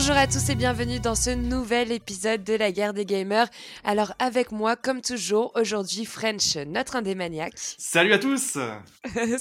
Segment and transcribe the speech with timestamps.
[0.00, 3.48] Bonjour à tous et bienvenue dans ce nouvel épisode de la guerre des gamers.
[3.82, 7.54] Alors avec moi, comme toujours, aujourd'hui French, notre indémaniaque.
[7.56, 8.58] Salut à tous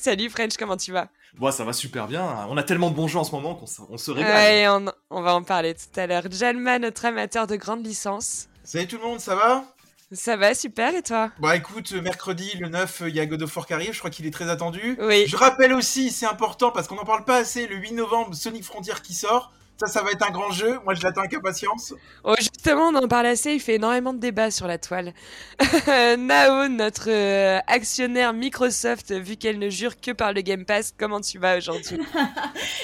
[0.01, 1.09] Salut French, comment tu vas?
[1.35, 2.47] Bon, ça va super bien.
[2.49, 4.33] On a tellement de bons jeux en ce moment qu'on se, régale.
[4.35, 6.23] Ouais, on, on, va en parler tout à l'heure.
[6.31, 8.47] Jalma, notre amateur de grande licence.
[8.63, 9.63] Salut tout le monde, ça va?
[10.11, 11.29] Ça va, super, et toi?
[11.39, 14.09] Bah écoute, mercredi, le 9, il y a God of War qui arrive, je crois
[14.09, 14.97] qu'il est très attendu.
[15.01, 15.25] Oui.
[15.27, 18.63] Je rappelle aussi, c'est important parce qu'on n'en parle pas assez, le 8 novembre, Sonic
[18.63, 19.51] Frontier qui sort.
[19.79, 20.79] Ça, ça va être un grand jeu.
[20.85, 21.93] Moi, je l'attends avec impatience.
[22.23, 23.53] Oh, justement, on en parle assez.
[23.53, 25.13] Il fait énormément de débats sur la toile.
[26.17, 31.21] Nao, notre euh, actionnaire Microsoft, vu qu'elle ne jure que par le Game Pass, comment
[31.21, 31.99] tu vas aujourd'hui?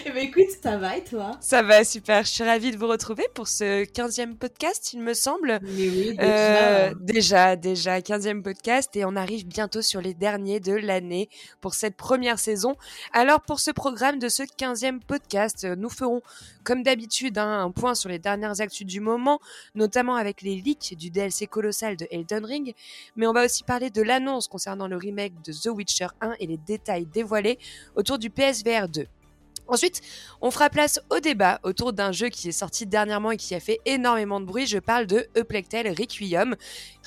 [0.05, 1.31] Eh ben, écoute, ça va et toi?
[1.39, 2.23] Ça va, super.
[2.25, 5.59] Je suis ravie de vous retrouver pour ce 15e podcast, il me semble.
[5.61, 6.27] Mais oui, déjà.
[6.27, 8.95] Euh, déjà, déjà, 15e podcast.
[8.95, 11.30] Et on arrive bientôt sur les derniers de l'année
[11.61, 12.75] pour cette première saison.
[13.14, 16.21] Alors, pour ce programme de ce 15e podcast, nous ferons
[16.64, 19.39] comme d'habitude, hein, un point sur les dernières actus du moment,
[19.75, 22.73] notamment avec les leaks du DLC colossal de Elden Ring,
[23.16, 26.47] mais on va aussi parler de l'annonce concernant le remake de The Witcher 1 et
[26.47, 27.59] les détails dévoilés
[27.95, 29.08] autour du PSVR 2.
[29.67, 30.02] Ensuite,
[30.42, 33.59] on fera place au débat autour d'un jeu qui est sorti dernièrement et qui a
[33.59, 34.67] fait énormément de bruit.
[34.67, 36.55] Je parle de Eplectel Requiem,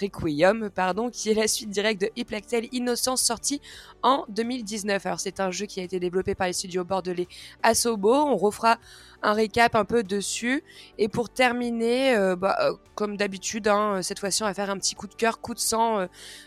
[0.01, 3.61] Requiem pardon, qui est la suite directe de Eplectel Innocence sorti
[4.03, 5.05] en 2019.
[5.05, 7.29] Alors c'est un jeu qui a été développé par les studios bordelais
[7.63, 8.15] Asobo.
[8.15, 8.79] On refera
[9.23, 10.65] un récap un peu dessus.
[10.99, 14.79] Et pour terminer, euh, bah, euh, comme d'habitude, hein, cette fois-ci on va faire un
[14.79, 16.07] petit coup de cœur, coup de sang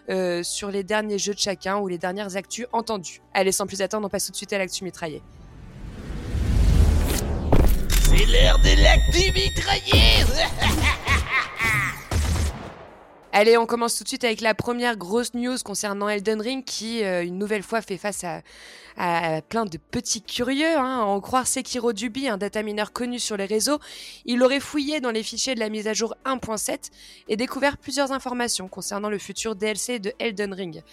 [0.10, 3.22] euh, sur les derniers jeux de chacun ou les dernières actus entendues.
[3.34, 5.22] Allez, sans plus attendre, on passe tout de suite à l'actu mitraillée.
[8.20, 10.26] C'est l'heure de l'actu mitraillée
[13.32, 17.02] Allez, on commence tout de suite avec la première grosse news concernant Elden Ring qui,
[17.06, 18.42] euh, une nouvelle fois, fait face à,
[19.00, 20.78] à plein de petits curieux.
[20.78, 21.00] Hein.
[21.00, 23.80] En croire Sekiro Dubi, un datamineur connu sur les réseaux,
[24.26, 26.92] il aurait fouillé dans les fichiers de la mise à jour 1.7
[27.30, 30.84] et découvert plusieurs informations concernant le futur DLC de Elden Ring.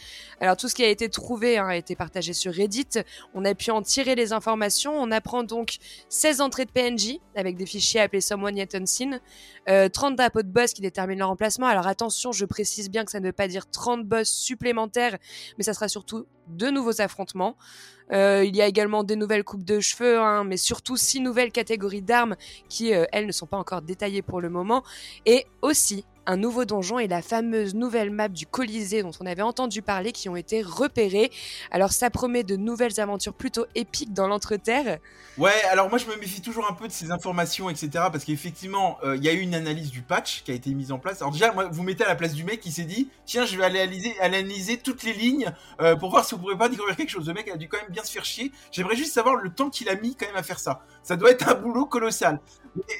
[0.40, 3.00] Alors tout ce qui a été trouvé hein, a été partagé sur Reddit.
[3.34, 4.96] On a pu en tirer les informations.
[4.96, 5.78] On apprend donc
[6.08, 9.20] 16 entrées de PNJ avec des fichiers appelés Someone Yet Unseen,
[9.68, 11.66] euh, 30 drapeaux de boss qui déterminent leur emplacement.
[11.66, 15.18] Alors attention je précise bien que ça ne veut pas dire 30 boss supplémentaires,
[15.58, 17.56] mais ça sera surtout de nouveaux affrontements.
[18.12, 21.50] Euh, il y a également des nouvelles coupes de cheveux, hein, mais surtout six nouvelles
[21.50, 22.36] catégories d'armes
[22.68, 24.84] qui, euh, elles, ne sont pas encore détaillées pour le moment.
[25.24, 29.42] Et aussi un nouveau donjon et la fameuse nouvelle map du Colisée dont on avait
[29.42, 31.30] entendu parler qui ont été repérés.
[31.70, 34.98] Alors ça promet de nouvelles aventures plutôt épiques dans l'entreterre.
[35.38, 37.88] Ouais, alors moi je me méfie toujours un peu de ces informations, etc.
[38.10, 40.92] Parce qu'effectivement, euh, il y a eu une analyse du patch qui a été mise
[40.92, 41.20] en place.
[41.20, 43.56] Alors déjà, moi, vous mettez à la place du mec qui s'est dit, tiens, je
[43.56, 43.80] vais aller
[44.20, 47.26] analyser, toutes les lignes euh, pour voir si vous pourrez pas découvrir quelque chose.
[47.28, 48.52] Le mec a dû quand même bien se faire chier.
[48.72, 50.82] J'aimerais juste savoir le temps qu'il a mis quand même à faire ça.
[51.02, 52.40] Ça doit être un boulot colossal.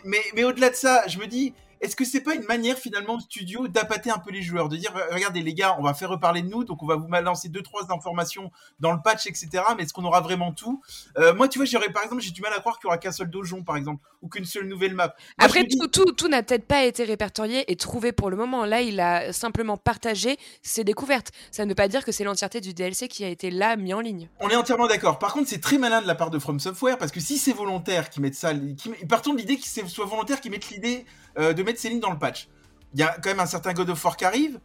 [0.05, 3.17] mais, mais au-delà de ça, je me dis, est-ce que c'est pas une manière finalement
[3.17, 6.11] de studio d'appâter un peu les joueurs, de dire regardez les gars, on va faire
[6.11, 8.51] reparler de nous, donc on va vous lancer deux trois informations
[8.81, 9.49] dans le patch, etc.
[9.77, 10.81] Mais est-ce qu'on aura vraiment tout?
[11.19, 12.99] Euh, Moi, tu vois, j'aurais par exemple, j'ai du mal à croire qu'il y aura
[12.99, 15.15] qu'un seul donjon, par exemple, ou qu'une seule nouvelle map.
[15.39, 18.65] Après, tout, tout, tout n'a peut-être pas été répertorié et trouvé pour le moment.
[18.65, 21.33] Là, il a simplement partagé ses découvertes.
[21.51, 23.95] Ça ne veut pas dire que c'est l'entièreté du DLC qui a été là mis
[23.95, 24.29] en ligne.
[24.41, 25.19] On est entièrement d'accord.
[25.19, 27.53] Par contre, c'est très malin de la part de From Software parce que si c'est
[27.53, 31.05] volontaire qu'ils mettent ça, qui, partons de l'idée que c'est soit volontaire qu'ils mettent l'idée
[31.39, 32.49] euh, de mettre ces lignes dans le patch.
[32.95, 34.59] Il y a quand même un certain God of War qui arrive.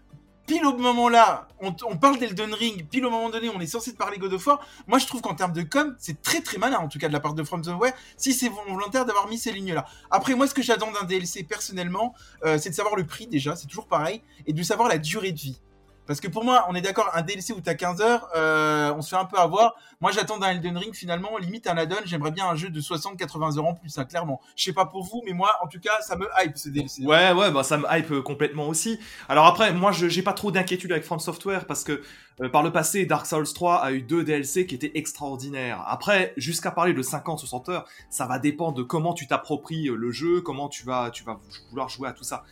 [0.48, 3.94] Pile au moment là, on, parle d'Elden Ring, pile au moment donné, on est censé
[3.94, 4.60] parler God of War.
[4.88, 7.14] Moi, je trouve qu'en termes de com, c'est très très malin, en tout cas de
[7.14, 9.86] la part de From Software, si c'est volontaire d'avoir mis ces lignes-là.
[10.10, 13.56] Après, moi, ce que j'attends d'un DLC personnellement, euh, c'est de savoir le prix déjà,
[13.56, 15.62] c'est toujours pareil, et de savoir la durée de vie.
[16.08, 19.02] Parce que pour moi, on est d'accord, un DLC où t'as 15 heures, euh, on
[19.02, 19.76] se fait un peu avoir.
[20.02, 21.96] Moi, j'attends d'un Elden Ring finalement, limite un add-on.
[22.06, 24.42] J'aimerais bien un jeu de 60-80 heures en plus, hein, clairement.
[24.56, 27.06] Je sais pas pour vous, mais moi, en tout cas, ça me hype ce DLC.
[27.06, 29.00] Ouais, ouais, bah ça me hype euh, complètement aussi.
[29.30, 32.02] Alors après, moi, j'ai pas trop d'inquiétude avec From Software parce que
[32.42, 35.84] euh, par le passé, Dark Souls 3 a eu deux DLC qui étaient extraordinaires.
[35.88, 40.42] Après, jusqu'à parler de 50-60 heures, ça va dépendre de comment tu t'appropries le jeu,
[40.42, 41.40] comment tu vas, tu vas
[41.70, 42.44] vouloir jouer à tout ça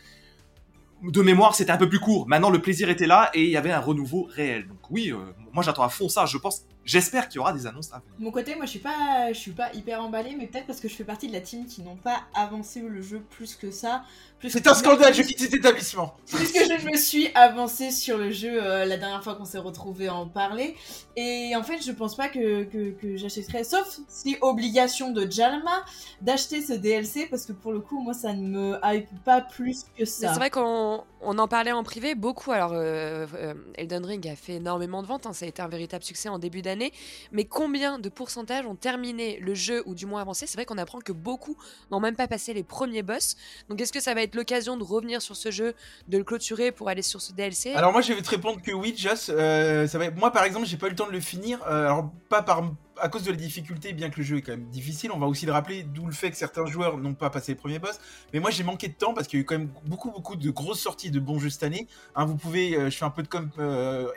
[1.02, 2.28] de mémoire, c'était un peu plus court.
[2.28, 4.66] Maintenant, le plaisir était là et il y avait un renouveau réel.
[4.68, 5.16] Donc oui, euh,
[5.52, 6.26] moi j'attends à fond ça.
[6.26, 9.38] Je pense, j'espère qu'il y aura des annonces mon côté, moi je suis pas, je
[9.38, 11.82] suis pas hyper emballé, mais peut-être parce que je fais partie de la team qui
[11.82, 14.04] n'ont pas avancé le jeu plus que ça
[14.48, 16.16] C'est un scandale, je quitte cet établissement.
[16.26, 20.08] Puisque je me suis avancée sur le jeu euh, la dernière fois qu'on s'est retrouvés
[20.08, 20.76] à en parler.
[21.16, 25.84] Et en fait, je pense pas que, que, que j'achèterais, sauf si obligation de Jalma,
[26.22, 29.84] d'acheter ce DLC, parce que pour le coup, moi, ça ne me hype pas plus
[29.96, 30.28] que ça.
[30.32, 32.52] C'est vrai qu'on on en parlait en privé beaucoup.
[32.52, 35.68] Alors, euh, euh, Elden Ring a fait énormément de ventes, hein, ça a été un
[35.68, 36.92] véritable succès en début d'année.
[37.32, 40.46] Mais combien de pourcentages ont terminé le jeu ou du moins avancé?
[40.46, 41.56] C'est vrai qu'on apprend que beaucoup
[41.90, 43.36] n'ont même pas passé les premiers boss.
[43.68, 45.74] Donc, est-ce que ça va être l'occasion de revenir sur ce jeu,
[46.08, 48.72] de le clôturer pour aller sur ce DLC Alors moi je vais te répondre que
[48.72, 49.30] oui, Joss.
[49.32, 50.10] euh, ça va...
[50.10, 51.60] Moi par exemple, j'ai pas eu le temps de le finir.
[51.66, 52.62] euh, alors pas par
[53.02, 55.10] à cause de la difficulté, bien que le jeu est quand même difficile.
[55.10, 57.56] On va aussi le rappeler, d'où le fait que certains joueurs n'ont pas passé les
[57.56, 57.98] premiers boss.
[58.34, 60.36] Mais moi j'ai manqué de temps parce qu'il y a eu quand même beaucoup beaucoup
[60.36, 61.86] de grosses sorties de bons jeux cette année.
[62.14, 63.48] Hein, vous pouvez, euh, je fais un peu de com,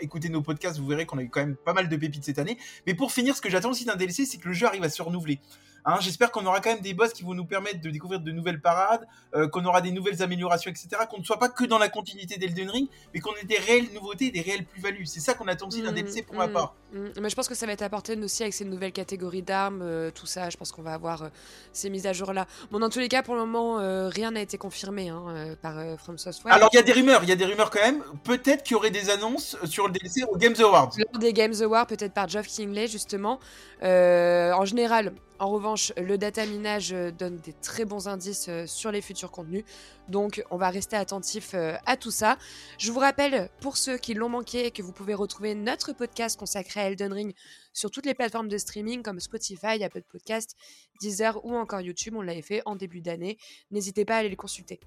[0.01, 2.39] écouter nos podcasts, vous verrez qu'on a eu quand même pas mal de pépites cette
[2.39, 2.57] année.
[2.85, 4.89] Mais pour finir, ce que j'attends aussi d'un DLC, c'est que le jeu arrive à
[4.89, 5.39] se renouveler.
[5.85, 8.31] Hein, J'espère qu'on aura quand même des boss qui vont nous permettre de découvrir de
[8.31, 10.89] nouvelles parades, euh, qu'on aura des nouvelles améliorations, etc.
[11.09, 13.91] Qu'on ne soit pas que dans la continuité d'Elden Ring, mais qu'on ait des réelles
[13.93, 15.05] nouveautés, des réelles plus-values.
[15.05, 16.75] C'est ça qu'on attend aussi d'un Mm, DLC pour ma mm, part.
[16.93, 17.07] mm.
[17.21, 20.11] Mais je pense que ça va être apporté aussi avec ces nouvelles catégories d'armes, euh,
[20.11, 20.49] tout ça.
[20.49, 21.29] Je pense qu'on va avoir euh,
[21.73, 22.47] ces mises à jour-là.
[22.71, 23.77] Bon, dans tous les cas, pour le moment,
[24.09, 26.53] rien n'a été confirmé hein, par From Software.
[26.53, 28.03] Alors il y a des rumeurs, il y a des rumeurs quand même.
[28.23, 30.91] Peut-être qu'il y aurait des annonces sur le DLC au Games Awards.
[30.97, 33.39] Lors des Games Awards, peut-être par Geoff Kingley, justement.
[33.81, 35.13] En général,
[35.43, 39.29] en revanche, le data minage euh, donne des très bons indices euh, sur les futurs
[39.29, 39.65] contenus.
[40.07, 42.37] Donc, on va rester attentif euh, à tout ça.
[42.77, 46.79] Je vous rappelle, pour ceux qui l'ont manqué, que vous pouvez retrouver notre podcast consacré
[46.79, 47.33] à Elden Ring
[47.73, 50.55] sur toutes les plateformes de streaming comme Spotify, Apple Podcast,
[51.01, 52.15] Deezer ou encore YouTube.
[52.15, 53.37] On l'avait fait en début d'année.
[53.69, 54.79] N'hésitez pas à aller le consulter.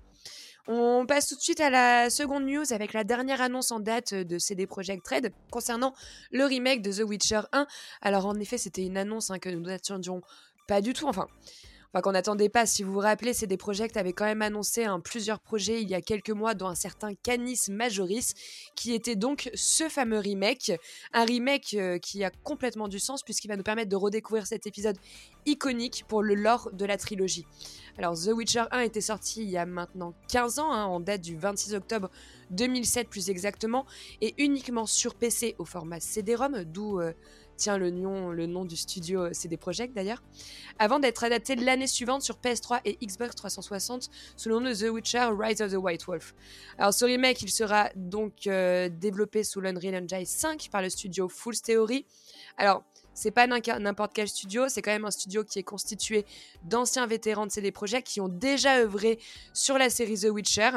[0.68, 4.14] On passe tout de suite à la seconde news avec la dernière annonce en date
[4.14, 5.94] de CD Projekt Red concernant
[6.32, 7.68] le remake de The Witcher 1.
[8.02, 10.22] Alors en effet, c'était une annonce hein, que nous n'attendions
[10.66, 11.26] pas du tout, enfin,
[11.92, 12.66] enfin qu'on n'attendait pas.
[12.66, 15.94] Si vous vous rappelez, CD Projekt avait quand même annoncé hein, plusieurs projets il y
[15.94, 18.34] a quelques mois, dont un certain Canis Majoris,
[18.74, 20.72] qui était donc ce fameux remake.
[21.12, 24.66] Un remake euh, qui a complètement du sens puisqu'il va nous permettre de redécouvrir cet
[24.66, 24.96] épisode
[25.46, 27.46] iconique pour le lore de la trilogie.
[27.98, 31.22] Alors The Witcher 1 était sorti il y a maintenant 15 ans, hein, en date
[31.22, 32.10] du 26 octobre
[32.50, 33.86] 2007 plus exactement,
[34.20, 37.12] et uniquement sur PC au format CD-ROM, d'où euh,
[37.56, 40.22] tient le nom, du studio euh, CD Projekt d'ailleurs,
[40.78, 44.90] avant d'être adapté l'année suivante sur PS3 et Xbox 360 sous le nom de The
[44.90, 46.34] Witcher Rise of the White Wolf.
[46.78, 51.28] Alors ce remake, il sera donc euh, développé sous l'Unreal Engine 5 par le studio
[51.28, 52.06] Fool's Theory.
[52.56, 52.84] Alors,
[53.16, 56.24] c'est pas n'importe quel studio, c'est quand même un studio qui est constitué
[56.64, 59.18] d'anciens vétérans de CD Projekt qui ont déjà œuvré
[59.52, 60.70] sur la série The Witcher.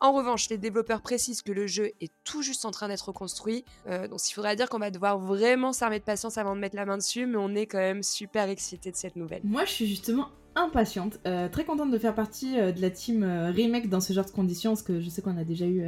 [0.00, 3.64] En revanche, les développeurs précisent que le jeu est tout juste en train d'être construit,
[3.86, 6.76] euh, donc il faudra dire qu'on va devoir vraiment s'armer de patience avant de mettre
[6.76, 9.40] la main dessus, mais on est quand même super excités de cette nouvelle.
[9.44, 13.22] Moi, je suis justement impatiente, euh, très contente de faire partie euh, de la team
[13.22, 15.82] euh, remake dans ce genre de conditions, parce que je sais qu'on a déjà eu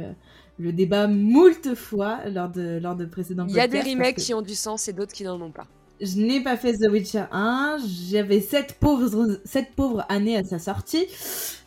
[0.59, 4.15] le débat moult fois lors de, lors de précédents Il y a des podcasts, remakes
[4.17, 5.67] qui ont du sens et d'autres qui n'en ont pas.
[6.01, 7.77] Je n'ai pas fait The Witcher 1,
[8.09, 11.05] j'avais 7 pauvres, années à sa sortie.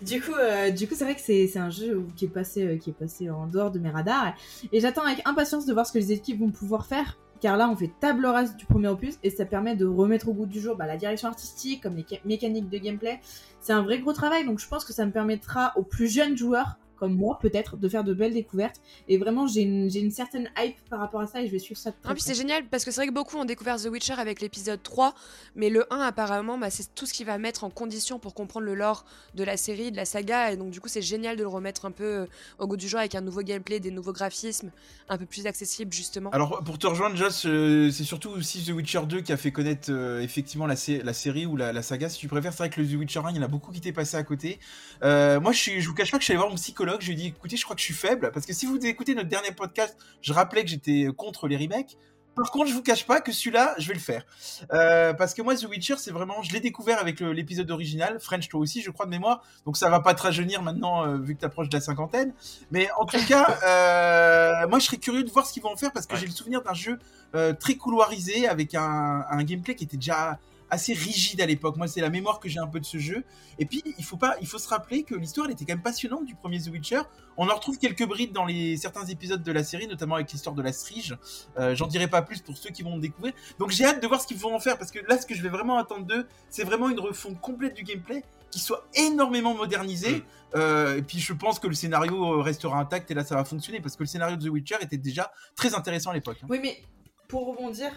[0.00, 2.94] Du coup, euh, c'est vrai que c'est un jeu qui est, passé, euh, qui est
[2.94, 4.34] passé en dehors de mes radars.
[4.72, 7.18] Et j'attends avec impatience de voir ce que les équipes vont pouvoir faire.
[7.40, 10.32] Car là, on fait table rase du premier opus et ça permet de remettre au
[10.32, 13.20] goût du jour bah, la direction artistique, comme les ca- mécaniques de gameplay.
[13.60, 16.36] C'est un vrai gros travail, donc je pense que ça me permettra aux plus jeunes
[16.36, 18.76] joueurs, comme moi peut-être, de faire de belles découvertes.
[19.08, 21.58] Et vraiment, j'ai une, j'ai une certaine hype par rapport à ça et je vais
[21.58, 23.86] suivre ça Ah, puis c'est génial parce que c'est vrai que beaucoup ont découvert The
[23.86, 25.12] Witcher avec l'épisode 3,
[25.56, 28.66] mais le 1 apparemment bah, c'est tout ce qui va mettre en condition pour comprendre
[28.66, 29.04] le lore
[29.34, 31.86] de la série, de la saga, et donc du coup c'est génial de le remettre
[31.86, 32.26] un peu euh,
[32.60, 34.70] au goût du jour avec un nouveau gameplay, des nouveaux graphismes,
[35.08, 36.30] un peu plus accessible justement.
[36.30, 39.50] Alors pour te rejoindre, Joss, euh, c'est surtout aussi The Witcher 2 qui a fait
[39.50, 42.52] connaître euh, effectivement la, sé- la série ou la, la saga, si tu préfères.
[42.52, 44.16] C'est vrai que le The Witcher 1, il y en a beaucoup qui étaient passés
[44.16, 44.60] à côté.
[45.02, 46.91] Euh, moi, je, suis, je vous cache pas que je suis allé voir mon psychologue.
[47.00, 48.78] Je lui ai dit, écoutez, je crois que je suis faible, parce que si vous
[48.84, 51.96] écoutez notre dernier podcast, je rappelais que j'étais contre les remakes.
[52.34, 54.24] Par contre, je vous cache pas que celui-là, je vais le faire.
[54.72, 58.18] Euh, parce que moi, The Witcher, c'est vraiment, je l'ai découvert avec l'épisode original.
[58.20, 59.42] French, toi aussi, je crois de mémoire.
[59.66, 62.32] Donc ça va pas te rajeunir maintenant, euh, vu que t'approches de la cinquantaine.
[62.70, 65.76] Mais en tout cas, euh, moi, je serais curieux de voir ce qu'ils vont en
[65.76, 66.20] faire parce que Ouais.
[66.20, 66.98] j'ai le souvenir d'un jeu
[67.34, 70.38] euh, très couloirisé avec un, un gameplay qui était déjà
[70.72, 71.76] assez rigide à l'époque.
[71.76, 73.24] Moi, c'est la mémoire que j'ai un peu de ce jeu.
[73.58, 75.82] Et puis, il faut pas, il faut se rappeler que l'histoire elle était quand même
[75.82, 77.02] passionnante du premier The Witcher.
[77.36, 80.56] On en retrouve quelques brides dans les certains épisodes de la série, notamment avec l'histoire
[80.56, 81.16] de la Strige.
[81.58, 83.34] Euh, J'en dirai pas plus pour ceux qui vont le découvrir.
[83.58, 85.34] Donc, j'ai hâte de voir ce qu'ils vont en faire parce que là, ce que
[85.34, 89.54] je vais vraiment attendre d'eux, c'est vraiment une refonte complète du gameplay qui soit énormément
[89.54, 90.16] modernisé.
[90.16, 90.22] Mm.
[90.54, 93.44] Euh, et puis, je pense que le scénario euh, restera intact et là, ça va
[93.44, 96.38] fonctionner parce que le scénario de The Witcher était déjà très intéressant à l'époque.
[96.42, 96.46] hein.
[96.48, 96.82] Oui, mais
[97.28, 97.90] pour rebondir,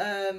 [0.00, 0.32] euh,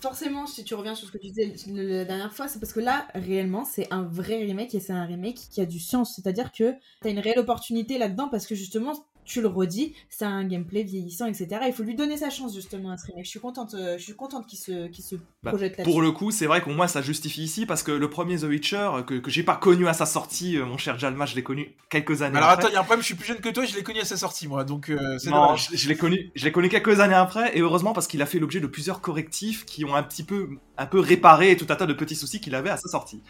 [0.00, 2.80] forcément, si tu reviens sur ce que tu disais la dernière fois, c'est parce que
[2.80, 6.14] là, réellement, c'est un vrai remake et c'est un remake qui a du sens.
[6.14, 8.92] C'est-à-dire que tu une réelle opportunité là-dedans parce que justement,
[9.24, 11.48] tu le redis, c'est un gameplay vieillissant, etc.
[11.66, 13.24] Il faut lui donner sa chance justement à ce remake.
[13.24, 15.90] Je suis contente, euh, je suis contente qu'il se, qu'il se Bah, projette là-dessus.
[15.90, 18.44] Pour le coup, c'est vrai qu'au moins ça justifie ici parce que le premier The
[18.44, 21.34] Witcher euh, que, que j'ai pas connu à sa sortie, euh, mon cher Jalma, je
[21.36, 22.64] l'ai connu quelques années Alors après.
[22.64, 24.00] attends, il y a un problème, je suis plus jeune que toi, je l'ai connu
[24.00, 25.68] à sa sortie moi, donc euh, c'est Non, dommage.
[25.70, 28.26] je, je l'ai connu, je l'ai connu quelques années après, et heureusement parce qu'il a
[28.26, 30.48] fait l'objet de plusieurs correctifs qui ont un petit peu,
[30.78, 33.22] un peu réparé tout un tas de petits soucis qu'il avait à sa sortie.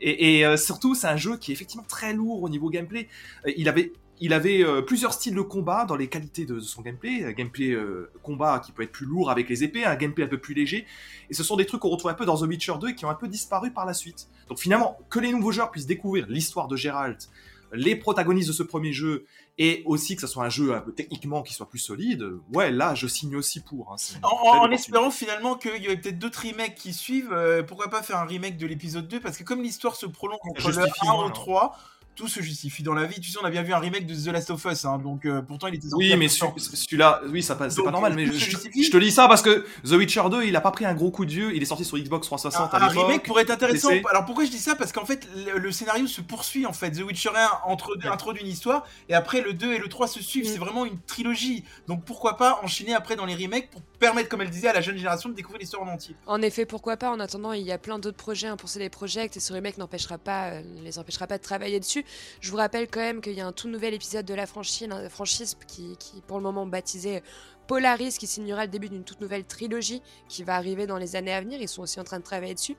[0.00, 3.08] Et, et, euh, surtout, c'est un jeu qui est effectivement très lourd au niveau gameplay.
[3.46, 6.60] Euh, il avait, il avait euh, plusieurs styles de combat dans les qualités de, de
[6.60, 7.24] son gameplay.
[7.24, 10.28] Un gameplay euh, combat qui peut être plus lourd avec les épées, un gameplay un
[10.28, 10.86] peu plus léger.
[11.30, 13.04] Et ce sont des trucs qu'on retrouve un peu dans The Witcher 2 et qui
[13.04, 14.28] ont un peu disparu par la suite.
[14.48, 17.28] Donc finalement, que les nouveaux joueurs puissent découvrir l'histoire de Geralt,
[17.72, 19.24] les protagonistes de ce premier jeu,
[19.58, 22.70] et aussi que ce soit un jeu un peu techniquement qui soit plus solide, ouais,
[22.70, 23.92] là, je signe aussi pour.
[23.92, 27.88] hein, En, en- espérant finalement qu'il y aurait peut-être d'autres remakes qui suivent, euh, pourquoi
[27.88, 30.72] pas faire un remake de l'épisode 2 Parce que comme l'histoire se prolonge entre le
[30.74, 31.30] justifie 1 moins, au hein.
[31.32, 31.78] 3,
[32.14, 33.20] tout se justifie dans la vie.
[33.20, 35.24] Tu sais, on a bien vu un remake de The Last of Us, hein, donc
[35.24, 38.26] euh, pourtant il était sorti Oui, mais celui-là, oui, ça passe- c'est pas normal, mais
[38.26, 40.94] je, je- te dis ça parce que The Witcher 2, il a pas pris un
[40.94, 43.42] gros coup de vieux, il est sorti sur Xbox 360 Un, à un remake pourrait
[43.42, 43.90] être intéressant.
[44.10, 44.74] Alors pourquoi je dis ça?
[44.74, 46.90] Parce qu'en fait, le, le scénario se poursuit en fait.
[46.92, 50.22] The Witcher 1 entre, introduit une histoire et après le 2 et le 3 se
[50.22, 50.44] suivent.
[50.46, 50.52] Mm.
[50.52, 51.64] C'est vraiment une trilogie.
[51.88, 54.80] Donc pourquoi pas enchaîner après dans les remakes pour permettre, comme elle disait, à la
[54.80, 56.14] jeune génération de découvrir l'histoire en entier.
[56.26, 57.10] En effet, pourquoi pas?
[57.10, 59.78] En attendant, il y a plein d'autres projets hein, pour CD Projekt et ce remake
[59.78, 62.03] n'empêchera pas, euh, ne les empêchera pas de travailler dessus.
[62.40, 64.88] Je vous rappelle quand même qu'il y a un tout nouvel épisode de la franchise,
[64.88, 67.22] la franchise qui, qui, pour le moment baptisé
[67.66, 71.32] Polaris, qui signera le début d'une toute nouvelle trilogie qui va arriver dans les années
[71.32, 71.60] à venir.
[71.60, 72.76] Ils sont aussi en train de travailler dessus.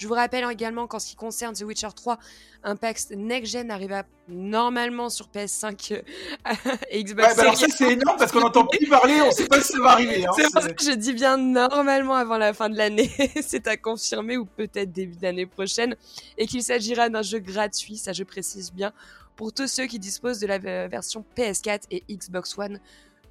[0.00, 2.18] Je vous rappelle également qu'en ce qui concerne The Witcher 3,
[2.64, 6.02] Impact Next Gen arrivera normalement sur PS5 euh,
[6.90, 9.46] et Xbox Ouais, bah alors ça c'est énorme parce qu'on n'entend plus parler, on sait
[9.46, 10.24] pas si ça va arriver.
[10.24, 10.30] hein.
[10.34, 13.10] c'est pour ça que je dis bien normalement avant la fin de l'année.
[13.42, 15.94] C'est à confirmer ou peut-être début d'année prochaine.
[16.38, 18.94] Et qu'il s'agira d'un jeu gratuit, ça je précise bien,
[19.36, 22.80] pour tous ceux qui disposent de la euh, version PS4 et Xbox One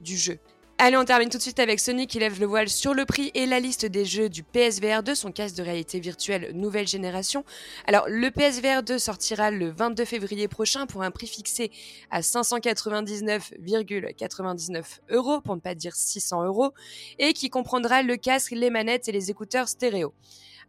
[0.01, 0.37] du jeu.
[0.81, 3.31] Allez, on termine tout de suite avec Sony qui lève le voile sur le prix
[3.33, 7.43] et la liste des jeux du PSVR 2, son casque de réalité virtuelle nouvelle génération.
[7.85, 11.69] Alors, le PSVR 2 sortira le 22 février prochain pour un prix fixé
[12.11, 16.71] à 599,99 euros, pour ne pas dire 600 euros
[17.17, 20.13] et qui comprendra le casque, les manettes et les écouteurs stéréo.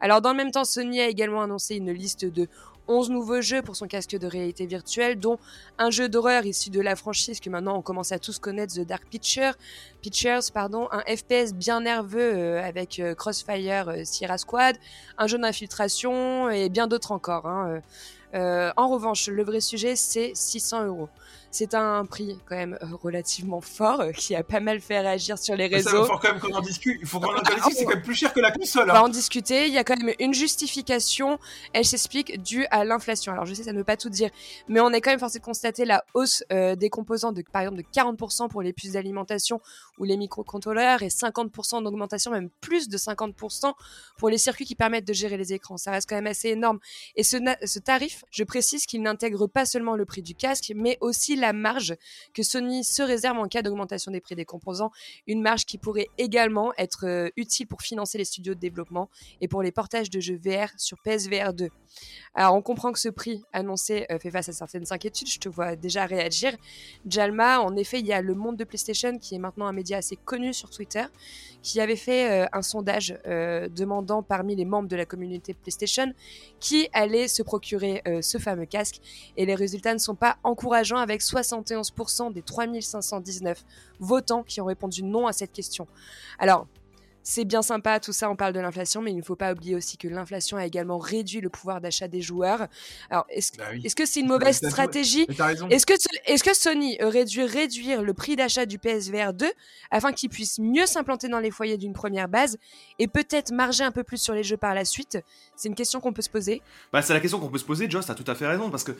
[0.00, 2.48] Alors dans le même temps, Sony a également annoncé une liste de
[2.88, 5.38] 11 nouveaux jeux pour son casque de réalité virtuelle, dont
[5.78, 8.86] un jeu d'horreur issu de la franchise que maintenant on commence à tous connaître, The
[8.86, 9.52] Dark Picture,
[10.02, 14.76] Pictures, pardon, un FPS bien nerveux euh, avec euh, Crossfire euh, Sierra Squad,
[15.18, 17.46] un jeu d'infiltration et bien d'autres encore.
[17.46, 17.80] hein,
[18.32, 21.08] en revanche, le vrai sujet, c'est 600 euros.
[21.50, 25.36] C'est un prix quand même euh, relativement fort euh, qui a pas mal fait réagir
[25.36, 26.06] sur les Mais ça, il réseaux.
[26.06, 26.98] faut quand même qu'on en discute.
[27.00, 28.86] Il faut qu'on en discute, c'est quand même plus cher que la console.
[28.86, 28.94] On hein.
[28.94, 29.66] va en discuter.
[29.66, 31.38] Il y a quand même une justification.
[31.72, 33.32] Elle s'explique due à l'inflation.
[33.32, 34.30] Alors je sais, ça ne veut pas tout dire,
[34.68, 37.62] mais on est quand même forcé de constater la hausse euh, des composants de, par
[37.62, 39.60] exemple, de 40% pour les puces d'alimentation
[39.98, 43.72] ou les microcontrôleurs et 50% d'augmentation, même plus de 50%
[44.18, 45.76] pour les circuits qui permettent de gérer les écrans.
[45.76, 46.78] Ça reste quand même assez énorme.
[47.16, 50.96] Et ce, ce tarif, je précise qu'il n'intègre pas seulement le prix du casque, mais
[51.00, 51.96] aussi la marge
[52.34, 54.90] que Sony se réserve en cas d'augmentation des prix des composants
[55.26, 59.08] une marge qui pourrait également être euh, utile pour financer les studios de développement
[59.40, 61.68] et pour les portages de jeux VR sur PSVR 2.
[62.34, 65.48] Alors on comprend que ce prix annoncé euh, fait face à certaines inquiétudes, je te
[65.48, 66.56] vois déjà réagir.
[67.06, 69.98] Jalma, en effet, il y a le monde de PlayStation qui est maintenant un média
[69.98, 71.04] assez connu sur Twitter,
[71.62, 76.12] qui avait fait euh, un sondage demandant parmi les membres de la communauté PlayStation
[76.58, 79.00] qui allait se procurer ce fameux casque
[79.36, 83.64] et les résultats ne sont pas encourageants avec 71% des 3519
[83.98, 85.86] votants qui ont répondu non à cette question.
[86.38, 86.66] Alors,
[87.22, 89.74] c'est bien sympa, tout ça, on parle de l'inflation, mais il ne faut pas oublier
[89.76, 92.66] aussi que l'inflation a également réduit le pouvoir d'achat des joueurs.
[93.10, 93.82] Alors, est-ce Bah oui.
[93.94, 95.92] que c'est une mauvaise T'as- t'as- stratégie t'as est-ce que,
[96.24, 99.46] est que Sony aurait dû réduire le prix d'achat du PSVR 2
[99.90, 102.56] afin qu'il puisse mieux s'implanter dans les foyers d'une première base
[102.98, 105.18] et peut-être marger un peu plus sur les jeux par la suite?
[105.56, 106.62] C'est une question qu'on peut se poser.
[106.90, 108.82] Bah, c'est la question qu'on peut se poser, Joss a tout à fait raison, parce
[108.82, 108.92] que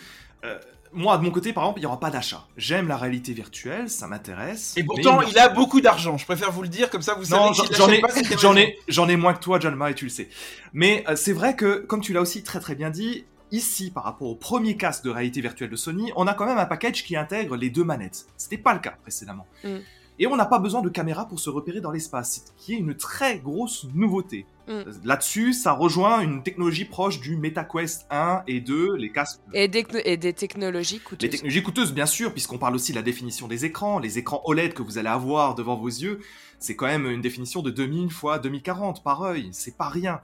[0.45, 0.59] euh,
[0.93, 2.47] moi, de mon côté, par exemple, il n'y aura pas d'achat.
[2.57, 4.75] J'aime la réalité virtuelle, ça m'intéresse.
[4.77, 6.17] Et pourtant, il- il a beaucoup d'argent.
[6.19, 8.03] Je préfère vous le dire, comme ça vous savez Non, j'en ai,
[8.39, 10.29] j'en ai, j'en ai moins que toi, Jalma, et tu le sais.
[10.73, 14.05] Mais euh, c'est vrai que, comme tu l'as aussi très très bien dit, ici, par
[14.05, 17.05] rapport au premier casque de réalité virtuelle de Sony, on a quand même un package
[17.05, 18.27] qui intègre les deux manettes.
[18.37, 19.47] C'était pas le cas précédemment.
[19.65, 19.77] Mm.
[20.19, 22.77] Et on n'a pas besoin de caméra pour se repérer dans l'espace, ce qui est
[22.79, 24.45] une très grosse nouveauté.
[24.71, 24.83] Mm.
[25.05, 29.41] Là-dessus, ça rejoint une technologie proche du MetaQuest 1 et 2, les casques.
[29.53, 31.23] Et des, et des technologies coûteuses.
[31.23, 33.99] Les technologies coûteuses, bien sûr, puisqu'on parle aussi de la définition des écrans.
[33.99, 36.21] Les écrans OLED que vous allez avoir devant vos yeux,
[36.61, 39.49] c'est quand même une définition de 2000 fois 2040 par œil.
[39.53, 40.21] C'est pas rien.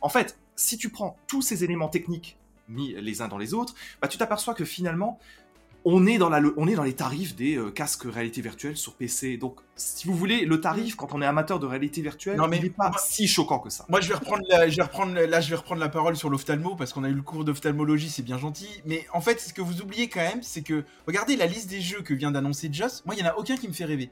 [0.00, 3.74] En fait, si tu prends tous ces éléments techniques mis les uns dans les autres,
[4.00, 5.18] bah, tu t'aperçois que finalement,
[5.84, 8.94] on est dans, la, on est dans les tarifs des euh, casques réalité virtuelle sur
[8.94, 9.36] PC.
[9.36, 12.58] Donc, si vous voulez, le tarif, quand on est amateur de réalité virtuelle, Non, mais
[12.58, 13.86] il n'est pas moi- si choquant que ça.
[13.88, 16.28] Moi, je vais reprendre, la, je vais reprendre, là, je vais reprendre la parole sur
[16.28, 18.68] l'ophtalmo parce qu'on a eu le cours d'ophtalmologie, c'est bien gentil.
[18.84, 21.80] Mais en fait, ce que vous oubliez quand même, c'est que regardez la liste des
[21.80, 23.02] jeux que vient d'annoncer Joss.
[23.06, 24.10] Moi, il y en a aucun qui me fait rêver.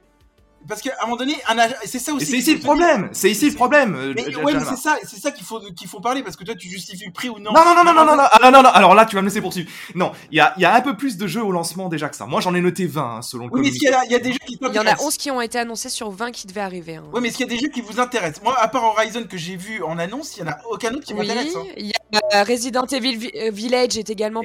[0.66, 2.26] Parce qu'à un moment donné, un c'est ça aussi.
[2.26, 3.08] c'est ici le problème.
[3.12, 3.94] C'est ici le problème.
[3.94, 6.44] euh, Mais, ouais, mais c'est ça, c'est ça qu'il faut, qu'il faut parler parce que
[6.44, 7.52] toi, tu justifies le prix ou non.
[7.52, 9.22] Non, non, non, non, non, non, non, ah, non, non, non, alors là, tu vas
[9.22, 9.70] me laisser poursuivre.
[9.94, 12.08] Non, il y a, il y a un peu plus de jeux au lancement déjà
[12.08, 12.26] que ça.
[12.26, 14.10] Moi, j'en ai noté 20, hein, selon le Oui, mais est-ce qu'il y, a- il
[14.10, 15.88] y a des jeux qui Il y en a t'intéressent 11 qui ont été annoncés
[15.88, 16.96] sur 20 qui devaient arriver.
[16.96, 17.04] hein.
[17.12, 18.42] Ouais, mais est-ce qu'il y a des jeux qui vous intéressent?
[18.42, 21.04] Moi, à part Horizon que j'ai vu en annonce, il y en a aucun autre
[21.06, 21.54] qui Oui, m'intéresse.
[21.56, 21.62] hein.
[21.78, 24.42] il y a euh, Resident Evil Vi- euh, Village est également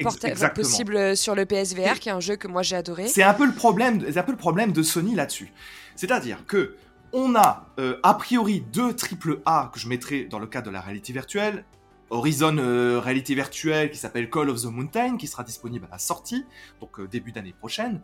[0.54, 3.08] possible sur le PSVR, qui est un jeu que moi j'ai adoré.
[3.08, 5.52] C'est un peu le problème, c'est un peu le problème de Sony là-dessus.
[5.96, 6.76] C'est-à-dire que
[7.12, 10.72] on a euh, a priori deux triple A que je mettrai dans le cadre de
[10.72, 11.64] la réalité virtuelle.
[12.10, 15.98] Horizon euh, réalité virtuelle qui s'appelle Call of the Mountain qui sera disponible à la
[15.98, 16.44] sortie,
[16.80, 18.02] donc euh, début d'année prochaine.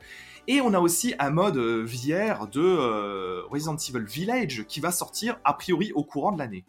[0.49, 5.39] Et on a aussi un mode euh, VR de Resident Evil Village qui va sortir
[5.45, 6.65] a priori au courant de l'année.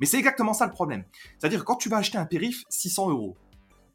[0.00, 1.04] Mais c'est exactement ça le problème.
[1.38, 3.36] C'est-à-dire que quand tu vas acheter un périph 600 euros,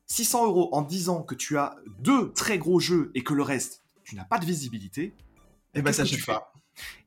[0.08, 3.84] 600 euros en disant que tu as deux très gros jeux et que le reste,
[4.04, 5.14] tu n'as pas de visibilité,
[5.76, 6.18] Eh ben, ça fais?
[6.26, 6.54] pas.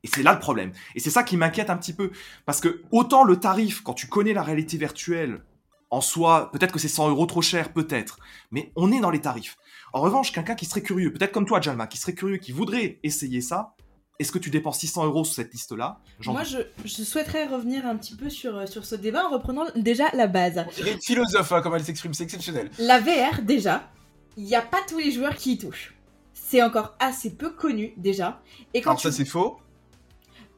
[0.03, 0.71] Et c'est là le problème.
[0.95, 2.11] Et c'est ça qui m'inquiète un petit peu.
[2.45, 5.43] Parce que autant le tarif, quand tu connais la réalité virtuelle,
[5.89, 8.19] en soi, peut-être que c'est 100 euros trop cher, peut-être.
[8.49, 9.57] Mais on est dans les tarifs.
[9.93, 12.99] En revanche, quelqu'un qui serait curieux, peut-être comme toi, Jalma, qui serait curieux, qui voudrait
[13.03, 13.75] essayer ça,
[14.17, 15.99] est-ce que tu dépenses 600 euros sur cette liste-là?
[16.25, 19.65] Moi, je, je souhaiterais revenir un petit peu sur, euh, sur ce débat en reprenant
[19.75, 20.63] déjà la base.
[20.77, 22.69] Une philosophe, hein, comme elle s'exprime, c'est exceptionnel.
[22.77, 23.89] La VR, déjà,
[24.37, 25.95] il n'y a pas tous les joueurs qui y touchent.
[26.51, 28.41] C'est encore assez peu connu, déjà.
[28.73, 29.07] Et quand Alors tu...
[29.07, 29.57] ça c'est faux.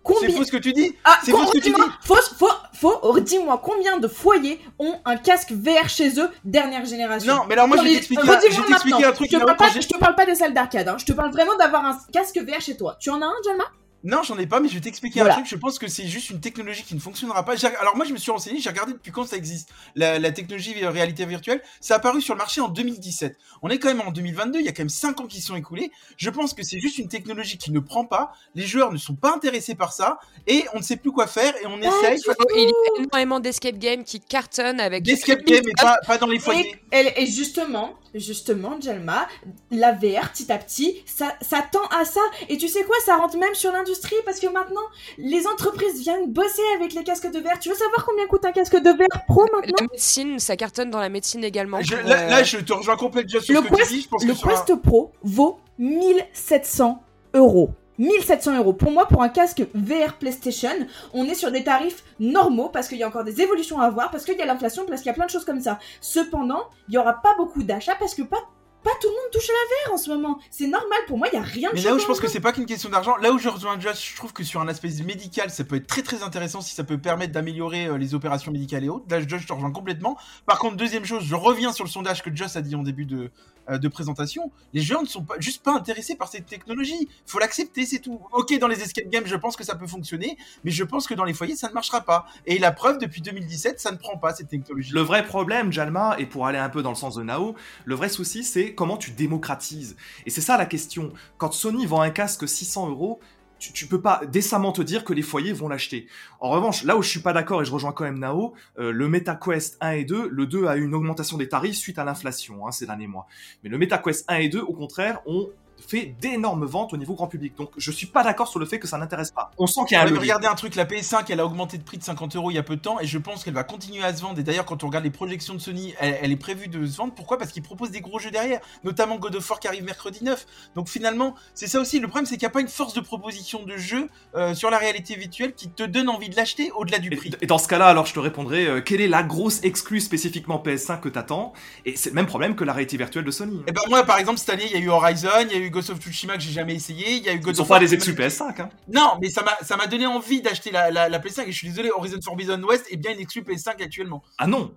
[0.01, 0.21] combien...
[0.27, 0.95] C'est faux ce que tu dis.
[1.03, 1.81] Ah, c'est faux ce que tu dis.
[2.01, 2.95] Faux, faux, faux.
[3.03, 7.35] Oh, Dis-moi combien de foyers ont un casque VR chez eux, dernière génération?
[7.35, 9.29] Non, mais alors moi je vais t'expliquer un- truc.
[9.31, 10.95] Je te, parle pas, je te parle pas des salles d'arcade, hein.
[10.97, 12.97] je te parle vraiment d'avoir un casque VR chez toi.
[12.99, 13.65] Tu en as un, Jalma?
[14.05, 15.35] Non, j'en ai pas, mais je vais t'expliquer Voilà.
[15.35, 15.47] un truc.
[15.49, 17.53] Je pense que c'est juste une technologie qui ne fonctionnera pas.
[17.79, 19.69] Alors moi, je me suis renseigné, j'ai regardé depuis quand ça existe.
[19.95, 23.37] La, la technologie euh, réalité virtuelle, ça a apparu sur le marché en 2017.
[23.61, 25.55] On est quand même en 2022, il y a quand même 5 ans qui sont
[25.55, 25.89] écoulés.
[26.17, 28.33] Je pense que c'est juste une technologie qui ne prend pas.
[28.55, 31.53] Les joueurs ne sont pas intéressés par ça et on ne sait plus quoi faire
[31.61, 32.19] et on essaye.
[32.27, 32.69] Oh, Il y a
[33.03, 36.75] énormément d'escape games qui cartonnent avec D'escape game, mais pas, pas dans les foyers.
[36.91, 39.27] et- et justement, justement, Jalma,
[39.71, 42.21] la VR, petit à petit, ça, ça tend à ça.
[42.49, 44.81] Et tu sais quoi, ça rentre même sur l'industrie parce que maintenant,
[45.17, 47.59] les entreprises viennent bosser avec les casques de VR.
[47.59, 49.75] Tu veux savoir combien coûte un casque de VR pro maintenant?
[49.79, 51.81] La médecine, ça cartonne dans la médecine également.
[51.81, 53.93] Je- pour, là, euh, là, je te rejoins complètement sur Le ce que Quest- tu
[53.95, 54.01] dis.
[54.01, 57.71] Je pense Le que sur un- Quest Pro vaut 1700 euros.
[57.97, 58.73] 1700 euros.
[58.73, 60.69] Pour moi, pour un casque VR PlayStation,
[61.13, 64.11] on est sur des tarifs normaux parce qu'il y a encore des évolutions à voir,
[64.11, 65.79] parce qu'il y a l'inflation, parce qu'il y a plein de choses comme ça.
[66.01, 68.41] Cependant, il y aura pas beaucoup d'achats parce que pas,
[68.83, 70.39] pas tout le monde touche à la VR en ce moment.
[70.51, 70.99] C'est normal.
[71.07, 72.51] Pour moi, il y a rien de Mais là où je pense que c'est pas
[72.51, 75.49] qu'une question d'argent, là où je rejoins Josh, je trouve que sur un aspect médical,
[75.49, 78.83] ça peut être très très intéressant si ça peut permettre d'améliorer euh, les opérations médicales
[78.83, 79.05] et autres.
[79.09, 80.17] Là, Josh, je te rejoins complètement.
[80.45, 83.05] Par contre, deuxième chose, je reviens sur le sondage que Josh a dit en début
[83.05, 83.31] de,
[83.69, 84.51] de présentation.
[84.73, 87.07] Les gens ne sont pas, juste pas intéressés par cette technologie.
[87.25, 88.19] Faut l'accepter, c'est tout.
[88.31, 91.13] Ok, dans les escape games, je pense que ça peut fonctionner, mais je pense que
[91.13, 92.25] dans les foyers, ça ne marchera pas.
[92.45, 94.91] Et la preuve, depuis 2017, ça ne prend pas cette technologie.
[94.93, 97.95] Le vrai problème, Jalma, et pour aller un peu dans le sens de Nao, le
[97.95, 99.95] vrai souci, c'est comment tu démocratises.
[100.25, 101.13] Et c'est ça la question.
[101.37, 103.19] Quand Sony vend un casque 600 euros,
[103.63, 106.07] tu, tu peux pas décemment te dire que les foyers vont l'acheter.
[106.41, 108.91] En revanche, là où je suis pas d'accord et je rejoins quand même Nao, euh,
[108.91, 112.03] le MetaQuest 1 et 2, le 2 a eu une augmentation des tarifs suite à
[112.03, 113.25] l'inflation hein, ces derniers mois.
[113.63, 115.49] Mais le MetaQuest 1 et 2, au contraire, ont
[115.87, 117.55] fait d'énormes ventes au niveau grand public.
[117.57, 119.51] Donc je suis pas d'accord sur le fait que ça n'intéresse pas.
[119.57, 121.83] On sent qu'il y a un regardez un truc, la PS5 elle a augmenté de
[121.83, 123.63] prix de 50 euros il y a peu de temps et je pense qu'elle va
[123.63, 124.39] continuer à se vendre.
[124.39, 126.97] Et d'ailleurs, quand on regarde les projections de Sony, elle, elle est prévue de se
[126.97, 127.13] vendre.
[127.13, 127.37] Pourquoi?
[127.37, 130.45] Parce qu'ils proposent des gros jeux derrière, notamment God of War qui arrive mercredi 9.
[130.75, 131.99] Donc finalement, c'est ça aussi.
[131.99, 134.69] Le problème, c'est qu'il n'y a pas une force de proposition de jeu euh, sur
[134.69, 137.31] la réalité virtuelle qui te donne envie de l'acheter au-delà du Et, prix.
[137.41, 140.61] et dans ce cas-là, alors je te répondrai, euh, quelle est la grosse exclue spécifiquement
[140.63, 141.53] PS5 que t'attends?
[141.85, 143.61] Et c'est le même problème que la réalité virtuelle de Sony.
[143.67, 145.59] Et ben moi, par exemple, cette année, il y a eu Horizon, il y a
[145.59, 147.67] eu Ghost of Tsushima que j'ai jamais essayé, il y a eu God sont of
[147.69, 148.61] pas des m'a- PS5.
[148.61, 148.69] Hein.
[148.91, 151.57] Non, mais ça m'a ça m'a donné envie d'acheter la, la, la PS5 et je
[151.57, 154.23] suis désolé, Horizon Forbidden West est bien une exclue PS5 actuellement.
[154.37, 154.73] Ah non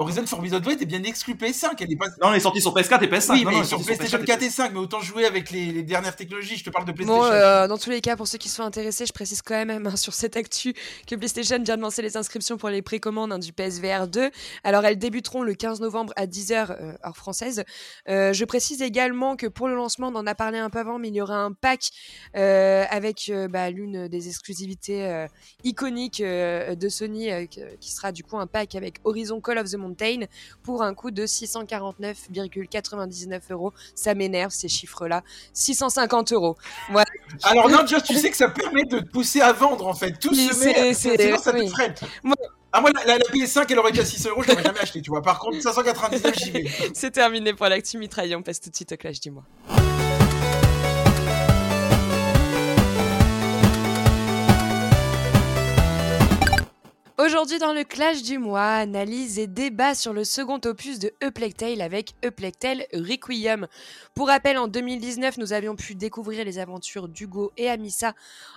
[0.00, 1.70] Horizon Forbidden West est bien exclu PS5.
[1.80, 2.06] Elle est pas.
[2.22, 3.32] Non, elle est sortie sur PS4 et PS5.
[3.32, 5.72] Oui, Non, mais non, sur PlayStation PS4 4 et 5, mais autant jouer avec les,
[5.72, 6.56] les dernières technologies.
[6.56, 7.20] Je te parle de PlayStation.
[7.20, 9.88] Bon, euh, dans tous les cas, pour ceux qui sont intéressés, je précise quand même
[9.88, 10.72] hein, sur cette actu
[11.08, 14.30] que PlayStation vient de lancer les inscriptions pour les précommandes hein, du PSVR 2.
[14.62, 17.64] Alors, elles débuteront le 15 novembre à 10h, euh, heure française.
[18.08, 21.00] Euh, je précise également que pour le lancement, on en a parlé un peu avant,
[21.00, 21.90] mais il y aura un pack
[22.36, 25.26] euh, avec euh, bah, l'une des exclusivités euh,
[25.64, 29.68] iconiques euh, de Sony, euh, qui sera du coup un pack avec Horizon Call of
[29.68, 29.87] the Mountain
[30.62, 33.72] pour un coût de 649,99 euros.
[33.94, 35.22] Ça m'énerve ces chiffres-là.
[35.52, 36.56] 650 euros.
[37.42, 40.18] Alors, non, tu sais que ça permet de te pousser à vendre en fait.
[40.18, 40.94] Tout se met.
[40.94, 41.94] Sinon, ça te freine.
[42.22, 42.36] Moi-
[42.70, 44.80] Ah, moi, la, la- la PS5, elle aurait été à 600 euros, je l'aurais jamais
[44.80, 45.22] acheté, tu vois.
[45.22, 46.66] Par contre, 599, j'y vais.
[46.92, 48.36] C'est terminé pour l'actu mitraille.
[48.36, 49.44] On passe tout de suite au clash du mois.
[57.38, 61.12] Aujourd'hui dans le clash du mois, analyse et débat sur le second opus de
[61.56, 62.16] Tale avec
[62.58, 63.68] Tale Requiem.
[64.12, 68.14] Pour rappel, en 2019, nous avions pu découvrir les aventures d'Hugo et Amissa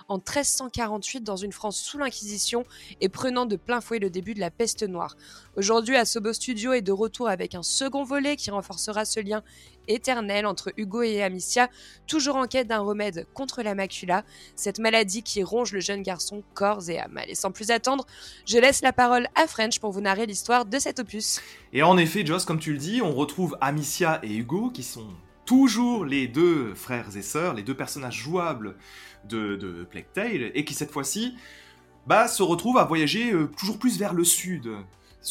[0.08, 2.64] en 1348 dans une France sous l'Inquisition
[3.00, 5.14] et prenant de plein fouet le début de la peste noire.
[5.56, 9.44] Aujourd'hui, Asobo Studio est de retour avec un second volet qui renforcera ce lien
[9.88, 11.68] éternel entre Hugo et Amicia,
[12.06, 14.24] toujours en quête d'un remède contre la macula,
[14.56, 17.16] cette maladie qui ronge le jeune garçon corps et âme.
[17.16, 18.06] Allez, sans plus attendre,
[18.46, 21.40] je laisse la parole à French pour vous narrer l'histoire de cet opus.
[21.72, 25.08] Et en effet, Joss, comme tu le dis, on retrouve Amicia et Hugo, qui sont
[25.44, 28.76] toujours les deux frères et sœurs, les deux personnages jouables
[29.28, 31.34] de, de Plague Tale, et qui cette fois-ci
[32.06, 34.70] bah, se retrouvent à voyager euh, toujours plus vers le sud.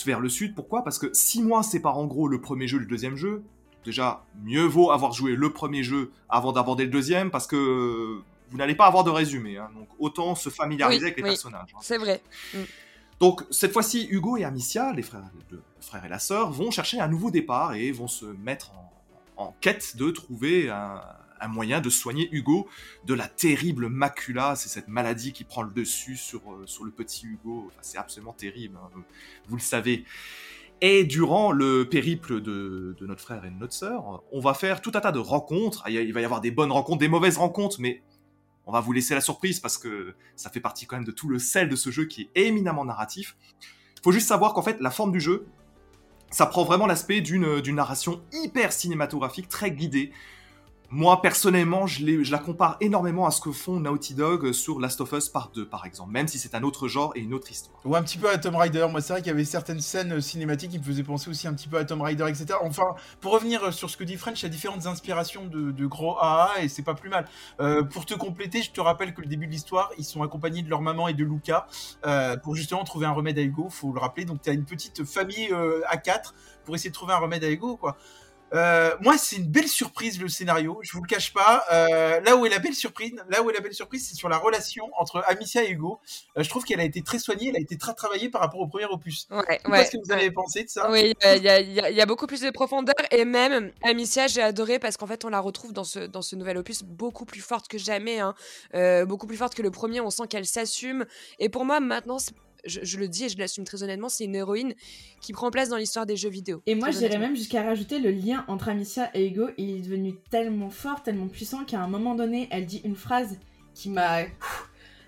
[0.05, 0.83] Vers le sud, pourquoi?
[0.83, 3.43] Parce que six mois séparent en gros le premier jeu et le deuxième jeu.
[3.85, 8.57] Déjà, mieux vaut avoir joué le premier jeu avant d'aborder le deuxième, parce que vous
[8.57, 9.57] n'allez pas avoir de résumé.
[9.57, 9.69] hein.
[9.75, 11.29] donc autant se familiariser Oui, avec les oui.
[11.29, 11.69] personnages.
[11.73, 11.79] hein.
[11.81, 12.21] C'est vrai.
[13.19, 16.99] Donc cette fois-ci, Hugo et Amicia, les frères, le frère et la sœur, vont chercher
[16.99, 21.01] un nouveau départ et vont se mettre en, en quête de trouver un,
[21.39, 22.67] un moyen de soigner Hugo
[23.05, 24.55] de la terrible macula.
[24.55, 27.65] C'est cette maladie qui prend le dessus sur, euh, sur le petit Hugo.
[27.67, 28.89] Enfin, c'est absolument terrible, hein,
[29.47, 30.03] vous le savez.
[30.83, 34.91] Et durant le périple de, notre frère et de notre sœur, on va faire tout
[34.95, 35.83] un tas de rencontres.
[35.87, 38.01] Il il va y avoir des bonnes rencontres, des mauvaises rencontres, mais
[38.65, 41.29] on va vous laisser la surprise parce que ça fait partie quand même de tout
[41.29, 43.37] le sel de ce jeu qui est éminemment narratif.
[44.03, 45.45] Faut juste savoir qu'en fait, la forme du jeu,
[46.31, 50.11] ça prend vraiment l'aspect d'une narration hyper cinématographique, très guidée.
[50.93, 55.13] Moi, personnellement, je, la compare énormément à ce que font Naughty Dog sur Last of
[55.13, 57.79] Us Part 2, par exemple, même si c'est un autre genre et une autre histoire.
[57.85, 58.85] Ou un petit peu à Tomb Raider.
[58.91, 61.53] Moi, c'est vrai qu'il y avait certaines scènes cinématiques qui me faisaient penser aussi un
[61.53, 62.59] petit peu à Tomb Raider, etc.
[62.61, 66.17] Enfin, pour revenir sur ce que dit French, il y a différentes inspirations de, gros
[66.19, 67.25] AA et c'est pas plus mal.
[67.61, 70.61] Euh, pour te compléter, je te rappelle que le début de l'histoire, ils sont accompagnés
[70.61, 71.67] de leur maman et de Luca
[72.05, 73.69] euh, pour justement trouver un remède à Hugo.
[73.69, 74.25] Faut le rappeler.
[74.25, 77.45] Donc, tu as une petite famille euh, à 4 pour essayer de trouver un remède
[77.45, 77.95] à Hugo, quoi.
[78.53, 80.79] Euh, moi, c'est une belle surprise le scénario.
[80.81, 81.63] Je vous le cache pas.
[81.71, 84.27] Euh, là où est la belle surprise, là où est la belle surprise, c'est sur
[84.29, 85.99] la relation entre Amicia et Hugo.
[86.37, 88.59] Euh, je trouve qu'elle a été très soignée, elle a été très travaillée par rapport
[88.59, 89.27] au premier opus.
[89.31, 92.27] Ouais, Qu'est-ce que vous avez pensé de ça Oui, il y, a- y y beaucoup
[92.27, 95.83] plus de profondeur et même Amicia, j'ai adoré parce qu'en fait, on la retrouve dans
[95.85, 98.35] ce, dans ce nouvel opus beaucoup plus forte que jamais, hein.
[99.05, 100.01] Beaucoup plus forte que le premier.
[100.01, 101.05] On sent qu'elle s'assume.
[101.39, 102.33] Et pour moi, maintenant, c'est-
[102.65, 104.73] je, je le dis et je l'assume très honnêtement, c'est une héroïne
[105.21, 106.61] qui prend place dans l'histoire des jeux vidéo.
[106.65, 109.49] Et moi, j'irais même jusqu'à rajouter le lien entre Amicia et Hugo.
[109.57, 113.39] Il est devenu tellement fort, tellement puissant qu'à un moment donné, elle dit une phrase
[113.73, 114.23] qui m'a.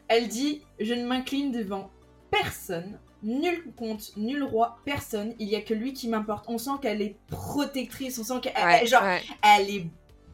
[0.10, 1.90] Elle dit Je ne m'incline devant
[2.30, 5.34] personne, nul comte, nul roi, personne.
[5.40, 6.46] Il y a que lui qui m'importe.
[6.48, 8.54] On sent qu'elle est protectrice, on sent qu'elle.
[8.64, 9.22] Ouais, genre, ouais.
[9.42, 9.86] elle est.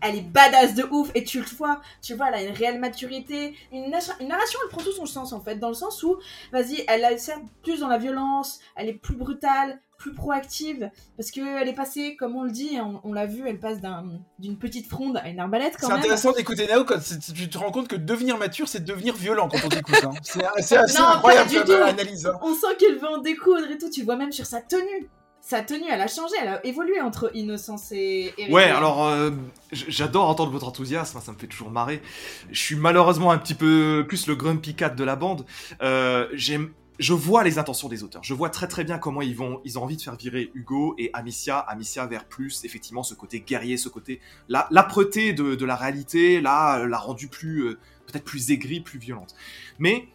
[0.02, 2.80] Elle est badass de ouf et tu le vois, tu vois, elle a une réelle
[2.80, 6.02] maturité, une, narration- une narration, elle prend tout son sens en fait, dans le sens
[6.04, 6.18] où,
[6.54, 11.30] vas-y, elle a certes plus dans la violence, elle est plus brutale, plus proactive, parce
[11.32, 14.06] qu'elle est passée, comme on le dit, on, on l'a vu, elle passe d'un-
[14.40, 16.00] d'une petite fronde à une arbalète quand C'est même.
[16.00, 19.50] intéressant d'écouter Nao quand c'est- tu te rends compte que devenir mature, c'est devenir violent
[19.50, 20.00] quand on t'écoute.
[20.06, 20.12] Hein.
[20.24, 22.26] C'est c'est assez Non, incroyable comme analyse.
[22.26, 22.40] hein.
[22.42, 25.10] On sent qu'elle veut en découdre et tout, tu vois même sur sa tenue.
[25.50, 28.36] Sa tenue, elle a changé, elle a évolué entre innocence et...
[28.52, 29.32] Ouais, alors euh,
[29.72, 32.04] j'adore entendre votre enthousiasme, ça me fait toujours marrer.
[32.52, 35.48] Je suis malheureusement un petit peu plus le grumpy cat de la bande.
[35.82, 38.24] Euh, j'aime, je vois les intentions des auteurs.
[38.24, 40.94] Je vois très très bien comment ils vont, ils ont envie de faire virer Hugo
[41.00, 45.66] et Amicia, Amicia vers plus effectivement ce côté guerrier, ce côté la l'âpreté de, de
[45.66, 49.34] la réalité, là l'a rendu plus euh, peut-être plus aigrie, plus violente.
[49.80, 50.10] Mais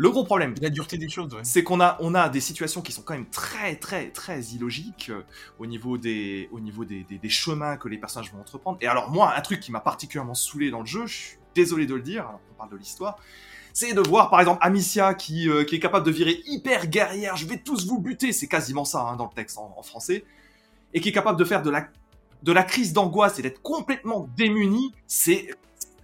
[0.00, 1.40] le gros problème, La dureté des choses, ouais.
[1.42, 5.10] c'est qu'on a, on a des situations qui sont quand même très, très, très illogiques
[5.10, 5.22] euh,
[5.58, 8.78] au niveau, des, au niveau des, des- des chemins que les personnages vont entreprendre.
[8.80, 11.84] Et alors, moi, un truc qui m'a particulièrement saoulé dans le jeu, je suis désolé
[11.86, 13.18] de le dire, alors qu'on parle de l'histoire,
[13.72, 17.36] c'est de voir par exemple Amicia qui, euh, qui est capable de virer hyper guerrière,
[17.36, 20.24] je vais tous vous buter, c'est quasiment ça hein, dans le texte en, en français,
[20.94, 21.88] et qui est capable de faire de la,
[22.44, 25.50] de la crise d'angoisse et d'être complètement démuni, c'est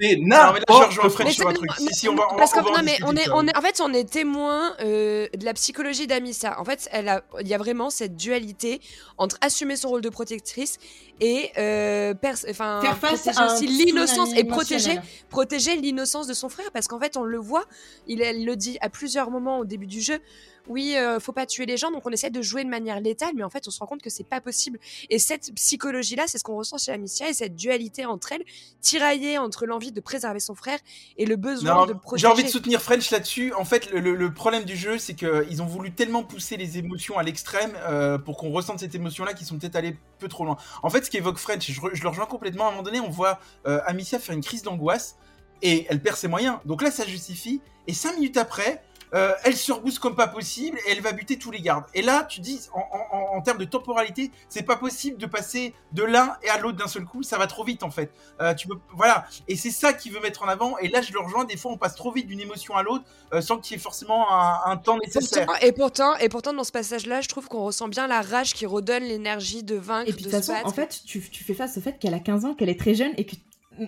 [0.00, 1.70] c'est n'importe rejoins Fred Mais sur un c'est- truc.
[1.80, 3.16] mais- Si, si, on va, on parce va- qu'en on va en non, mais on
[3.16, 6.59] est, quand on est, en fait, on est témoin euh, de la psychologie d'Amissa.
[6.61, 8.80] En fait, elle a, il y a vraiment cette dualité
[9.18, 10.78] entre assumer son rôle de protectrice
[11.20, 16.48] et euh, pers- enfin, Faire face à aussi l'innocence et protéger, protéger l'innocence de son
[16.48, 16.70] frère.
[16.72, 17.64] Parce qu'en fait, on le voit,
[18.07, 20.18] il elle le dit à plusieurs moments au début du jeu.
[20.66, 23.33] Oui, euh, faut pas tuer les gens, donc on essaie de jouer de manière létale,
[23.37, 24.79] mais en fait, on se rend compte que c'est pas possible.
[25.11, 28.44] Et cette psychologie-là, c'est ce qu'on ressent chez Amicia et cette dualité entre elles,
[28.81, 30.79] tiraillée entre l'envie de préserver son frère
[31.18, 32.22] et le besoin Non, de protéger.
[32.27, 33.53] J'ai envie de soutenir French là-dessus.
[33.55, 36.79] En fait, le, le- le problème du jeu, c'est qu'ils ont voulu tellement pousser les
[36.79, 40.44] émotions à l'extrême euh, pour qu'on ressente cette émotion-là qu'ils sont peut-être allés peu trop
[40.46, 40.57] loin.
[40.83, 42.64] En fait, ce qu'évoque French, je, je le rejoins complètement.
[42.64, 45.16] À un moment donné, on voit euh, Amicia faire une crise d'angoisse
[45.61, 46.57] et elle perd ses moyens.
[46.64, 47.61] Donc là, ça justifie.
[47.87, 51.38] Et cinq minutes après, euh, elle se rebooste comme pas possible et elle va buter
[51.38, 51.84] tous les gardes.
[51.94, 55.26] Et là, tu dis, en, en- en- en termes de temporalité, c'est pas possible de
[55.26, 57.22] passer de l'un et à l'autre d'un seul coup.
[57.22, 58.10] Ça va trop vite en fait.
[58.40, 59.26] Euh, tu peux, voilà.
[59.48, 60.78] Et c'est ça qu'il veut mettre en avant.
[60.78, 61.44] Et là, je le rejoins.
[61.44, 63.82] Des fois, on passe trop vite d'une émotion à l'autre euh, sans qu'il y ait
[63.82, 65.46] forcément un, un temps nécessaire.
[65.46, 68.54] Pourtant- et pourtant, et pourtant, dans ce passage-là, je trouve qu'on ressent bien la rage
[68.54, 71.44] qui redonne l'énergie de vaincre, Et puis de de toute façon, en fait, tu, tu
[71.44, 73.36] fais face au fait qu'elle a 15 ans, qu'elle est très jeune et que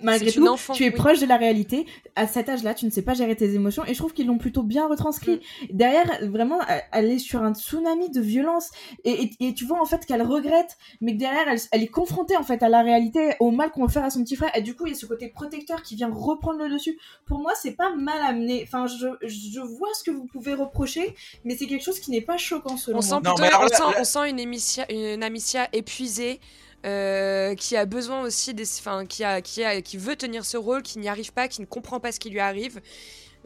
[0.02, 0.94] malgré tout, enfant, tu es oui.
[0.94, 1.86] proche de la réalité.
[2.14, 4.38] À cet âge-là, tu ne sais pas gérer tes émotions et je trouve qu'ils l'ont
[4.38, 5.36] plutôt bien retranscrit.
[5.36, 5.66] Mm.
[5.76, 6.58] Derrière, vraiment,
[6.92, 8.70] elle- est sur un tsunami de violence
[9.04, 11.86] et, et, et tu vois en fait qu'elle regrette, mais que derrière, elle, elle est
[11.88, 14.50] confrontée en fait à la réalité, au mal qu'on veut faire à son petit frère.
[14.56, 16.98] Et du coup, il y a ce côté protecteur qui vient reprendre le dessus.
[17.26, 18.62] Pour moi, c'est pas mal amené.
[18.66, 22.20] Enfin, je, je vois ce que vous pouvez reprocher, mais c'est quelque chose qui n'est
[22.20, 23.34] pas choquant selon on sent, moi.
[23.34, 26.40] Plutôt- alors on, là- sent, là- on sent une Amicia épuisée.
[26.86, 30.56] Euh, qui a besoin aussi des, enfin, qui a, qui a, qui veut tenir ce
[30.56, 32.80] rôle, qui n'y arrive pas, qui ne comprend pas ce qui lui arrive.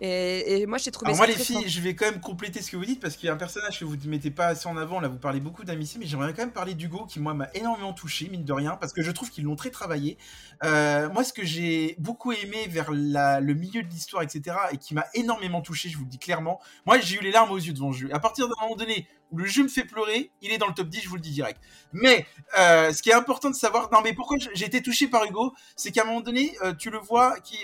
[0.03, 1.64] Et, et moi, j'ai trouvé Alors ça moi les filles, fort.
[1.68, 3.79] je vais quand même compléter ce que vous dites parce qu'il y a un personnage
[3.81, 4.98] que vous ne mettez pas assez en avant.
[4.98, 7.92] Là, vous parlez beaucoup d'Amici, mais j'aimerais quand même parler d'Hugo qui moi m'a énormément
[7.92, 10.16] touché, mine de rien, parce que je trouve qu'ils l'ont très travaillé.
[10.64, 14.79] Euh, moi, ce que j'ai beaucoup aimé vers la- le milieu de l'histoire, etc., et
[14.79, 16.61] qui m'a énormément touché, je vous le dis clairement.
[16.87, 18.09] Moi, j'ai eu les larmes aux yeux devant le jeu.
[18.14, 20.88] À partir d'un moment donné le jeu me fait pleurer, il est dans le top
[20.88, 21.61] 10, je vous le dis direct.
[21.93, 22.27] Mais
[22.59, 25.55] euh, ce qui est important de savoir, non mais pourquoi j'ai été touché par Hugo,
[25.77, 27.57] c'est qu'à un moment donné, euh, tu le vois, qui,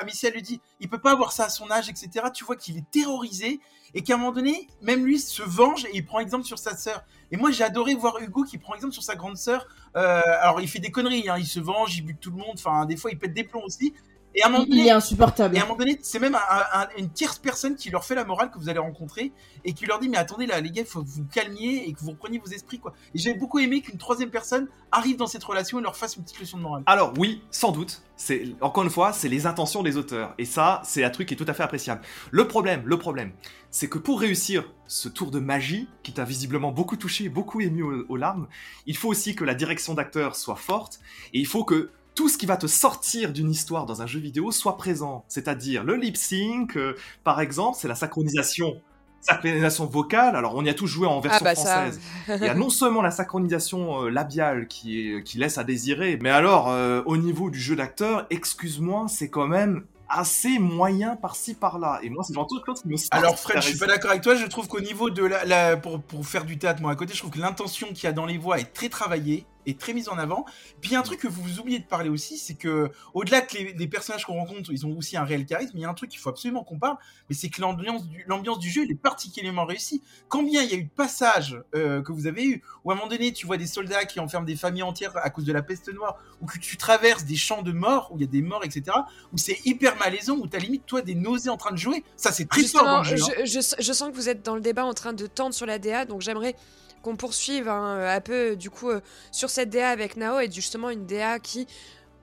[0.00, 2.26] Amicia lui dit, il peut pas avoir ça à son âge, etc.
[2.32, 3.60] Tu vois qu'il est terrorisé
[3.94, 6.76] et qu'à un moment donné, même lui se venge et il prend exemple sur sa
[6.76, 7.04] sœur.
[7.32, 9.66] Et moi, j'ai adoré voir Hugo qui prend exemple sur sa grande sœur.
[9.96, 12.54] Euh, alors, il fait des conneries, hein, il se venge, il bute tout le monde.
[12.54, 13.94] Enfin, des fois, il pète des plombs aussi.
[14.34, 15.56] Et à un moment Il donné, est insupportable.
[15.56, 18.14] et à un moment donné, c'est même un- un- une tierce personne qui leur fait
[18.14, 19.32] la morale que vous allez rencontrer
[19.64, 21.92] et qui leur dit mais attendez là les gars, il faut que vous calmiez et
[21.92, 22.92] que vous repreniez vos esprits quoi.
[23.14, 26.22] Et j'ai beaucoup aimé qu'une troisième personne arrive dans cette relation et leur fasse une
[26.22, 26.82] petite leçon de morale.
[26.86, 28.02] Alors oui, sans doute.
[28.16, 31.32] C'est encore une fois, c'est les intentions des auteurs, et ça, c'est un truc qui
[31.34, 32.02] est tout à fait appréciable.
[32.30, 33.32] Le problème, le problème,
[33.70, 37.82] c'est que pour réussir ce tour de magie qui t'a visiblement beaucoup touché, beaucoup ému
[37.82, 38.46] aux, aux larmes,
[38.84, 41.00] il faut aussi que la direction d'acteur soit forte,
[41.32, 41.90] et il faut que
[42.20, 45.24] tout ce qui va te sortir d'une histoire dans un jeu vidéo soit présent.
[45.26, 48.78] C'est-à-dire le lip sync, euh, par exemple, c'est la synchronisation.
[49.22, 51.80] Synchronisation vocale, alors on y a tous joué en version Ah bah ça.
[51.80, 52.00] française.
[52.28, 56.18] Il y a non seulement la synchronisation euh, labiale qui, est, qui laisse à désirer,
[56.20, 61.54] mais alors euh, au niveau du jeu d'acteur, excuse-moi, c'est quand même assez moyen par-ci
[61.54, 62.00] par-là.
[62.02, 64.22] Et moi, c'est tout chose qui me sort Alors Fred, je suis pas d'accord avec
[64.22, 64.34] toi.
[64.34, 67.14] Je trouve qu'au niveau de la, la- pour, pour faire du théâtre moi à côté,
[67.14, 69.92] je trouve que l'intention qu'il y a dans les voix est très travaillée et très
[69.92, 70.44] mise en avant.
[70.80, 73.40] Puis il y a un truc que vous oubliez de parler aussi, c'est que au-delà
[73.42, 75.72] que les, les personnages qu'on rencontre, ils ont aussi un réel charisme.
[75.74, 76.96] Il y a un truc qu'il faut absolument qu'on parle,
[77.28, 80.02] mais c'est que l'ambiance du, l'ambiance du jeu elle est particulièrement réussie.
[80.28, 82.96] Combien il y a eu de passages euh, que vous avez eu où à un
[82.96, 85.62] moment donné tu vois des soldats qui enferment des familles entières à cause de la
[85.62, 88.42] peste noire, ou que tu traverses des champs de morts où il y a des
[88.42, 88.96] morts, etc.
[89.32, 92.02] Où c'est hyper malaisant, où t'as limite toi des nausées en train de jouer.
[92.16, 93.40] Ça c'est très fort dans Justement, le jeu.
[93.42, 93.44] hein.
[93.44, 95.66] je, je- je sens que vous êtes dans le débat en train de tendre sur
[95.66, 96.54] la DA, donc j'aimerais
[97.02, 99.00] qu'on poursuive hein, un peu du coup euh,
[99.32, 101.66] sur cette DA avec Nao et justement une DA qui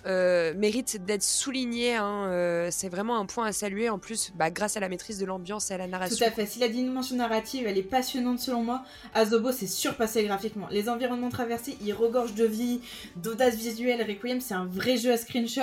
[0.08, 1.96] euh, mérite d'être soulignée.
[1.96, 5.20] hein, euh, c'est vraiment un point à saluer en plus bah, grâce à la maîtrise
[5.20, 6.26] de l'ambiance et à la Tout narration.
[6.26, 6.46] à fait.
[6.46, 10.68] Si la dimension narrative, elle est passionnante selon moi, Azobo, c'est surpassé graphiquement.
[10.72, 12.82] Les environnements traversés, ils regorgent de vie,
[13.16, 14.02] d'audace visuelle.
[14.02, 15.62] Requiem, c'est un vrai jeu à screenshot.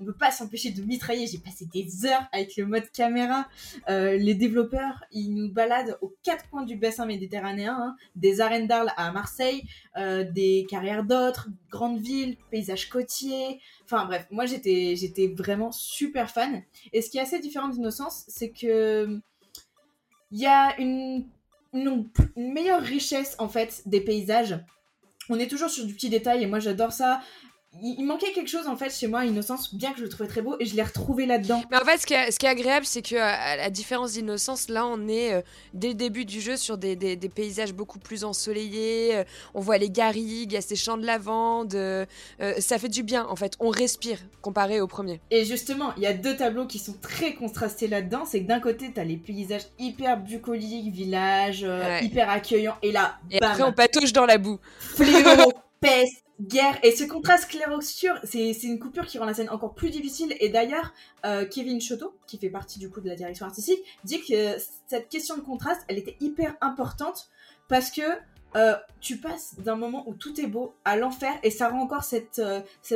[0.00, 1.26] On peut pas s'empêcher de mitrailler.
[1.26, 3.48] J'ai passé des heures avec le mode caméra.
[3.88, 7.96] Euh, les développeurs, ils nous baladent aux quatre coins du bassin méditerranéen, hein.
[8.14, 9.64] des arènes d'Arles à Marseille,
[9.98, 13.60] euh, des carrières d'autres, grandes villes, paysages côtiers.
[13.84, 16.62] Enfin bref, moi j'étais j'étais vraiment super fan.
[16.92, 19.20] Et ce qui est assez différent d'Innocence, c'est que
[20.30, 21.26] il y a une,
[22.36, 24.58] meilleure richesse en fait des paysages.
[25.28, 27.20] On est toujours sur du petit détail et moi j'adore ça.
[27.82, 30.42] Il, manquait quelque chose en fait chez moi, Innocence, bien que je le trouvais très
[30.42, 31.62] beau, et je l'ai retrouvé là-dedans.
[31.70, 34.12] Mais en fait, ce qui est, ce qui est agréable, c'est que, à la différence
[34.12, 35.40] d'Innocence, là, on est euh,
[35.74, 39.16] dès le début du jeu sur des, des- des paysages beaucoup plus ensoleillés.
[39.16, 41.74] euh, on voit les garrigues, il y a ces champs de lavande.
[41.74, 42.04] euh,
[42.40, 43.54] euh, ça fait du bien, en fait.
[43.60, 45.20] On respire comparé au premier.
[45.30, 48.24] Et justement, il y a deux tableaux qui sont très contrastés là-dedans.
[48.26, 52.04] C'est que d'un côté, t'as les paysages hyper bucoliques, village, euh, Ouais.
[52.04, 54.58] hyper accueillants, et là, Et bam, après, on patauge dans la boue.
[54.80, 56.78] fléau, peste, guerre.
[56.82, 60.34] Et ce contraste clair-obscur, c'est une coupure qui rend la scène encore plus difficile.
[60.40, 60.92] Et d'ailleurs,
[61.26, 64.58] euh, Kevin Choteau, qui fait partie du coup de la direction artistique, dit que euh,
[64.86, 67.28] cette question de contraste, elle était hyper importante
[67.68, 68.02] parce que
[68.56, 72.02] euh, tu passes d'un moment où tout est beau à l'enfer et ça rend encore
[72.04, 72.40] cette,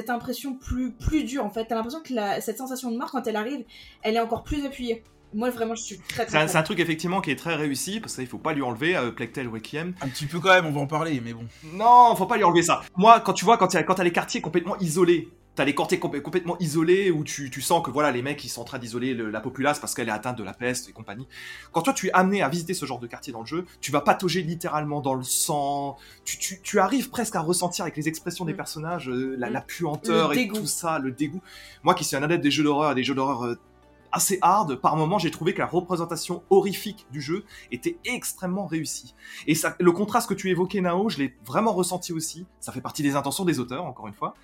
[0.08, 1.66] impression plus, plus dure en fait.
[1.66, 3.64] T'as l'impression que cette sensation de mort, quand elle arrive,
[4.02, 5.04] elle est encore plus appuyée.
[5.34, 7.54] Moi vraiment, je suis très C'est très un, c'est un truc effectivement qui est très
[7.54, 9.94] réussi, parce qu'il faut pas lui enlever, euh, Plectel Requiem.
[10.00, 11.46] Un petit peu quand même, on va en parler, mais bon.
[11.74, 12.82] Non, faut pas lui enlever ça.
[12.96, 15.98] Moi, quand tu vois, quand, a- quand t'as les quartiers complètement isolés, t'as les quartiers
[15.98, 18.78] compl- complètement isolés où tu, tu sens que voilà, les mecs ils sont en train
[18.78, 21.28] d'isoler le- la populace parce qu'elle est atteinte de la peste et compagnie.
[21.72, 23.92] Quand toi tu es amené à visiter ce genre de quartier dans le jeu, tu
[23.92, 25.98] vas patauger littéralement dans le sang.
[26.24, 28.56] Tu, tu, tu arrives presque à ressentir avec les expressions des Mm.
[28.56, 29.52] personnages euh, la, Mm.
[29.52, 30.60] la puanteur Le et dégoût.
[30.60, 31.42] tout ça, le dégoût.
[31.82, 33.58] Moi qui suis un adepte des jeux d'horreur, des jeux d'horreur euh,
[34.12, 39.14] assez hard, par moments j'ai trouvé que la représentation horrifique du jeu était extrêmement réussie.
[39.46, 42.46] Et le contraste que tu évoquais Nao, je l'ai vraiment ressenti aussi.
[42.60, 44.34] Ça fait partie des intentions des auteurs, encore une fois.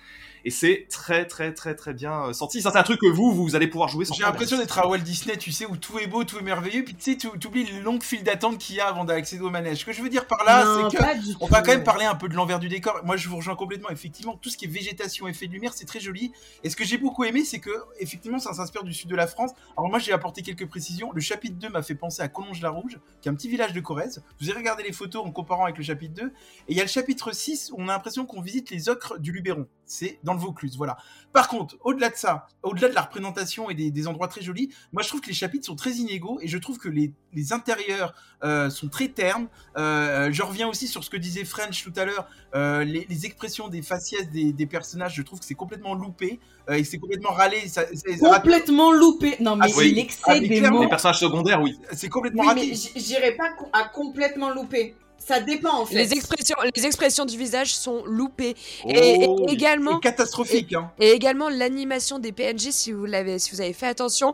[0.45, 2.61] Et c'est très très très très bien euh, senti.
[2.61, 4.87] Ça c'est un truc que vous, vous allez pouvoir jouer sans J'ai l'impression d'être à
[4.87, 7.47] Walt Disney, tu sais, où tout est beau, tout est merveilleux, puis tu sais, tu
[7.47, 9.79] oublies les longues files d'attente qu'il y a avant d'accéder au manège.
[9.79, 11.03] Ce que je veux dire par là, c'est que
[11.39, 13.01] On va quand même parler un peu de l'envers du décor.
[13.03, 13.89] Moi, je vous rejoins complètement.
[13.89, 16.31] Effectivement, tout ce qui est végétation, effet de lumière, c'est très joli.
[16.63, 19.27] Et ce que j'ai beaucoup aimé, c'est que, effectivement, ça s'inspire du sud de la
[19.27, 19.51] France.
[19.77, 21.11] Alors, moi, j'ai apporté quelques précisions.
[21.13, 24.23] Le chapitre 2 m'a fait penser à Collonges-la-Rouge, qui est un petit village de Corrèze.
[24.39, 26.23] Vous avez regardé les photos en comparant avec le chapitre 2.
[26.25, 26.31] Et
[26.69, 29.31] il y a le chapitre 6 où on a l'impression qu'on visite les ocres du
[29.31, 29.67] Luberon.
[29.85, 30.97] C'est dans le Vaucluse, voilà.
[31.33, 34.69] Par contre, au-delà de ça, au-delà de la représentation et des, des endroits très jolis,
[34.93, 37.53] moi, je trouve que les chapitres sont très inégaux et je trouve que les, les
[37.53, 38.13] intérieurs
[38.43, 39.47] euh, sont très ternes.
[39.77, 42.27] Euh, je reviens aussi sur ce que disait French tout à l'heure.
[42.55, 46.39] Euh, les, les expressions des faciès des, des personnages, je trouve que c'est complètement loupé
[46.71, 47.67] et c'est complètement râlé.
[47.67, 49.35] Ça, ça Complètement loupé.
[49.39, 49.93] Non mais Ah, oui.
[49.93, 50.81] l'excès Ah, des mots.
[50.83, 51.77] Les personnages secondaires, oui.
[51.93, 52.67] c'est complètement Oui, raté.
[52.67, 54.95] mais j- j'irai pas à complètement loupé.
[55.19, 55.95] Ça dépend en fait.
[55.95, 58.55] Les expressions, les expressions du visage sont loupées.
[58.87, 59.53] Et, et Oh, oui.
[59.53, 60.73] également, C'est catastrophique.
[60.73, 60.91] Hein.
[60.99, 64.33] Et également l'animation des PNJ, si vous l'avez, si vous avez fait attention,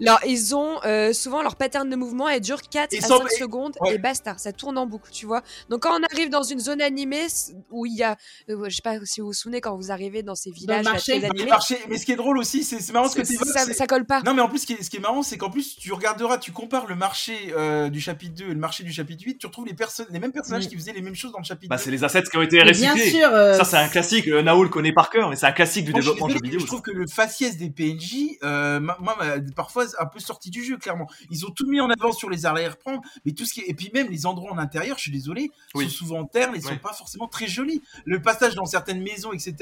[0.00, 3.18] alors ils ont euh, souvent leur pattern de mouvement, elle dure 4 Et à sans-
[3.18, 3.94] 5 et- secondes ouais.
[3.94, 5.42] et basta, ça tourne en boucle, tu vois.
[5.70, 7.26] Donc quand on arrive dans une zone animée
[7.70, 8.16] où il y a,
[8.50, 10.92] euh, je sais pas si vous vous souvenez quand vous arrivez dans ces villages là,
[10.92, 11.12] marché.
[11.12, 13.34] très Mais, animés, marché- mais ce qui est drôle aussi, c'est marrant ce que tu
[13.36, 14.20] ça, ça colle pas.
[14.22, 15.92] Non mais en plus ce qui est, ce qui est marrant c'est qu'en plus tu
[15.92, 19.38] regarderas, tu compares le marché euh, du chapitre 2 et le marché du chapitre 8,
[19.38, 21.68] tu retrouves les, personnes, les mêmes personnages qui faisaient les mêmes choses dans le chapitre
[21.70, 21.82] Bah, 2.
[21.82, 23.10] c'est les assets qui ont été recyclés.
[23.10, 23.28] sûr.
[23.32, 24.26] euh, Ça, c'est un classique.
[24.28, 26.40] Euh, Nao le connaît par cœur, mais c'est un classique du Moi, développement de jeux
[26.42, 26.60] vidéo.
[26.60, 30.64] je trouve que le faciès des PNJ, euh, moi, m'a parfois un peu sorti du
[30.64, 31.06] jeu, clairement.
[31.30, 33.68] Ils ont tout mis en avant sur les arrière-plans, mais tout ce qui est...
[33.68, 35.84] et puis même les endroits en intérieur, je suis désolé, Oui.
[35.84, 37.82] sont souvent en terre, ils sont pas forcément très jolis.
[38.04, 39.54] Le passage dans certaines maisons, etc.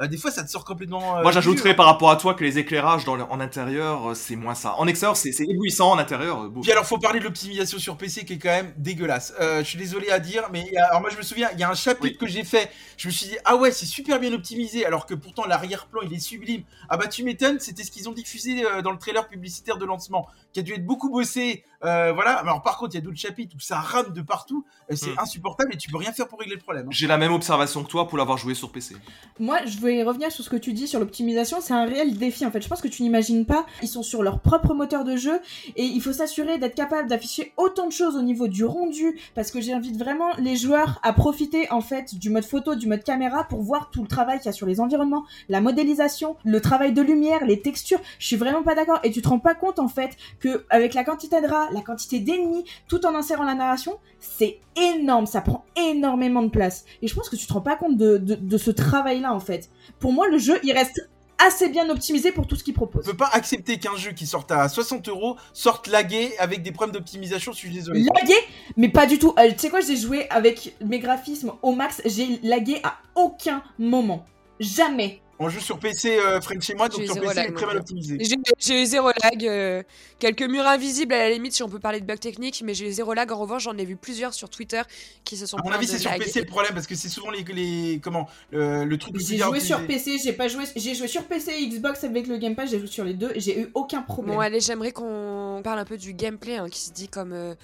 [0.00, 1.18] euh, des fois, ça te sort complètement.
[1.18, 4.36] euh, Moi, j'ajouterais par rapport à toi que les éclairages dans le- en intérieur, c'est
[4.36, 4.74] moins ça.
[4.78, 5.90] En extérieur, c'est éblouissant.
[5.92, 6.60] En intérieur, beau.
[6.60, 9.32] Puis alors, faut parler de l'optimisation sur PC qui est quand même dégueulasse.
[9.40, 11.70] Euh, je suis désolé à dire, mais alors moi je me souviens, il y a
[11.70, 12.16] un chapitre Oui.
[12.16, 15.14] que j'ai fait, je me suis dit ah ouais c'est super bien optimisé, alors que
[15.14, 16.62] pourtant l'arrière-plan il est sublime.
[16.88, 19.84] Ah bah tu m'étonnes, c'était ce qu'ils ont diffusé euh, dans le trailer publicitaire de
[19.84, 21.62] lancement, qui a dû être beaucoup bossé.
[21.84, 22.32] Euh, voilà.
[22.32, 25.10] Alors par contre il y a d'autres chapitres où ça rame de partout, euh, c'est
[25.10, 25.20] Hmm.
[25.20, 26.86] insupportable et tu peux rien faire pour régler le problème.
[26.86, 26.90] hein.
[26.90, 28.96] J'ai la même observation que toi pour l'avoir joué sur PC.
[29.38, 31.58] Moi, je voulais revenir sur ce que tu dis sur l'optimisation.
[31.60, 32.60] C'est un réel défi en fait.
[32.60, 33.64] Je pense que tu n'imagines pas.
[33.82, 35.40] Ils sont sur leur propre moteur de jeu
[35.76, 39.52] et il faut s'assurer d'être capable d'afficher autant de choses au niveau du rendu parce
[39.52, 43.44] que j'invite vraiment les joueurs à profiter en fait du mode photo, du mode caméra
[43.44, 46.92] pour voir tout le travail qu'il y a sur les environnements, la modélisation, le travail
[46.92, 48.00] de lumière, les textures.
[48.18, 50.94] Je suis vraiment pas d'accord et tu te rends pas compte en fait que avec
[50.94, 55.26] la quantité de rats, la quantité d'ennemis, tout en insérant la narration, c'est énorme.
[55.26, 58.18] Ça prend énormément de place et je pense que tu te rends pas compte de,
[58.18, 59.70] de, de ce travail-là en fait.
[59.98, 61.08] Pour moi, le jeu, il reste
[61.38, 63.06] assez bien optimisé pour tout ce qu'il propose.
[63.06, 66.72] On peut pas accepter qu'un jeu qui sorte à 60 euros sorte lagué avec des
[66.72, 68.02] problèmes d'optimisation, je suis désolé.
[68.02, 68.34] Lagué,
[68.76, 69.34] mais pas du tout.
[69.38, 73.62] Euh, tu sais quoi, j'ai joué avec mes graphismes au max, j'ai lagué à aucun
[73.78, 74.26] moment.
[74.60, 75.22] Jamais.
[75.40, 77.54] On joue sur PC euh, French chez moi, donc J'ai sur PC lag, il est
[77.54, 78.18] très mal optimisé.
[78.58, 79.82] J'ai eu zéro lag, euh,
[80.18, 82.88] quelques murs invisibles à la limite si on peut parler de bugs techniques, mais j'ai
[82.88, 83.30] eu zéro lag.
[83.30, 84.82] En revanche, j'en ai vu plusieurs sur Twitter
[85.24, 86.10] qui se sont À mon avis, c'est sur.
[86.10, 89.14] PC le problème parce que c'est souvent les, les comment le, le truc.
[89.18, 89.86] J'ai joué sur.
[89.86, 90.64] PC, j'ai pas joué.
[90.74, 93.30] J'ai joué sur PC et Xbox avec le Game Pass, j'ai joué sur les deux,
[93.34, 94.34] et j'ai eu aucun problème.
[94.34, 97.54] Bon, allez, j'aimerais qu'on parle un peu du gameplay hein, qui se dit comme, euh,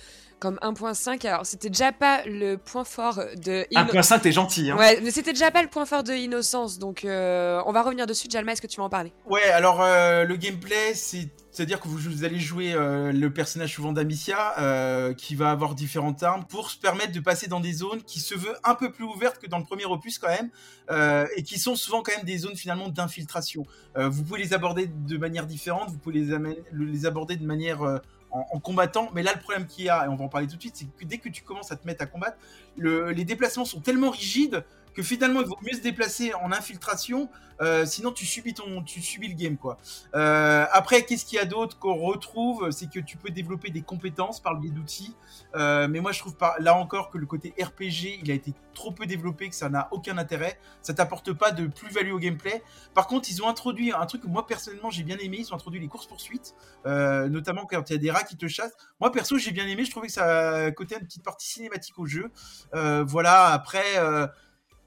[0.44, 1.26] comme 1.5.
[1.26, 3.66] Alors, c'était déjà pas le point fort de.
[3.72, 4.70] Inno- 1.5, t'es gentil.
[4.70, 4.76] Hein.
[4.76, 8.07] Ouais, mais c'était déjà pas le point fort de Innocence, donc euh, on va revenir
[8.07, 8.28] dessus.
[8.30, 9.14] Jalma, est-ce que tu vas en parler?
[9.24, 13.92] Ouais, alors euh, le gameplay, c'est c'est-à-dire que vous, allez jouer euh, le personnage souvent
[13.92, 18.02] d'Amicia, euh, qui va avoir différentes armes pour se permettre de passer dans des zones
[18.02, 20.50] qui se veulent un peu plus ouvertes que dans le premier opus quand même,
[20.90, 23.64] euh, et qui sont souvent quand même des zones finalement d'infiltration.
[23.97, 27.82] Euh, vous pouvez les aborder de manière différente, vous pouvez les, les aborder de manière
[27.82, 27.99] euh,
[28.35, 30.57] en, combattant, mais là le problème qu'il y a, et on va en parler tout
[30.57, 32.37] de suite, c'est que dès que tu commences à te mettre à combattre,
[32.76, 34.64] le- les déplacements sont tellement rigides
[34.95, 37.28] que finalement il vaut mieux se déplacer en infiltration,
[37.61, 39.78] euh, sinon tu subis ton, tu subis le game quoi.
[40.14, 42.70] Euh, après, qu'est-ce qu'il y a d'autre qu'on retrouve?
[42.70, 45.14] C'est que tu peux développer des compétences par le biais d'outils.
[45.55, 48.55] Euh, mais moi, je trouve par, là encore que le côté RPG, il a été
[48.74, 50.59] trop peu développé, que ça n'a aucun intérêt.
[50.82, 52.62] Ça t'apporte pas de plus-value au gameplay.
[52.92, 55.38] Par contre, ils ont introduit un truc que moi personnellement j'ai bien aimé.
[55.40, 56.55] Ils ont introduit les courses poursuites,
[56.86, 58.76] euh, notamment quand il y a des rats qui te chassent.
[59.01, 59.84] Moi perso, j'ai bien aimé.
[59.84, 62.30] Je trouvais que ça côté une petite partie cinématique au jeu.
[62.74, 63.49] Euh, voilà.
[63.49, 63.99] Après.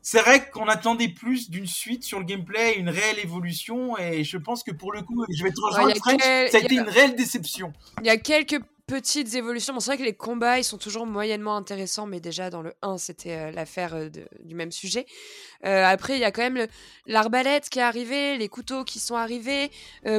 [0.09, 4.37] C'est vrai qu'on attendait plus d'une suite sur le gameplay, une réelle évolution, et je
[4.37, 6.57] pense que pour le coup, je vais te rejoindre, Ouais, y a French, quel- ça
[6.59, 7.73] a été une réelle déception.
[7.99, 9.73] Il y a quelques petites évolutions.
[9.73, 12.73] Bon, c'est vrai que les combats, ils sont toujours moyennement intéressants, mais déjà dans le
[12.81, 15.05] 1, c'était euh, l'affaire euh, de- du même sujet.
[15.65, 16.67] Euh, après, il y a quand même le-
[17.05, 19.71] l'arbalète qui est arrivée, les couteaux qui sont arrivés.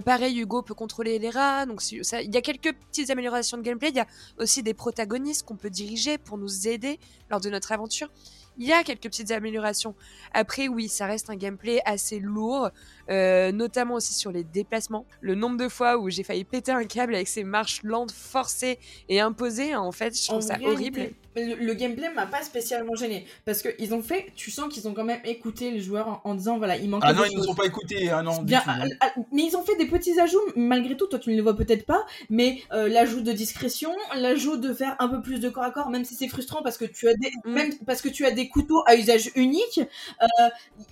[0.04, 1.64] Pareil, Hugo peut contrôler les rats.
[1.64, 3.88] Donc, ça- il y a quelques petites améliorations de gameplay.
[3.88, 7.72] Il y a aussi des protagonistes qu'on peut diriger pour nous aider lors de notre
[7.72, 8.10] aventure.
[8.58, 9.94] Il y a quelques petites améliorations.
[10.34, 12.70] Après, oui, ça reste un gameplay assez lourd,
[13.10, 15.06] euh, notamment aussi sur les déplacements.
[15.20, 18.78] Le nombre de fois où j'ai failli péter un câble avec ces marches lentes, forcées
[19.08, 21.14] et imposées, hein, en fait, je trouve En ça réalité, horrible.
[21.36, 24.88] Le, le gameplay m'a pas spécialement gêné parce que ils ont fait, tu sens qu'ils
[24.88, 27.30] ont quand même écouté les joueurs en, en disant voilà il manque Ah non, ils
[27.32, 27.46] ne choses.
[27.46, 29.86] sont pas écoutés, ah non, du Bien, tout, ah, ah, mais ils ont fait des
[29.86, 31.06] petits ajouts malgré tout.
[31.06, 34.96] Toi, tu ne les vois peut-être pas, mais euh, l'ajout de discrétion, l'ajout de faire
[34.98, 37.14] un peu plus de corps à corps, même si c'est frustrant parce que tu as
[37.14, 37.52] des, Mm.
[37.52, 39.80] même parce que tu as des couteaux à usage unique.
[40.20, 40.26] Euh,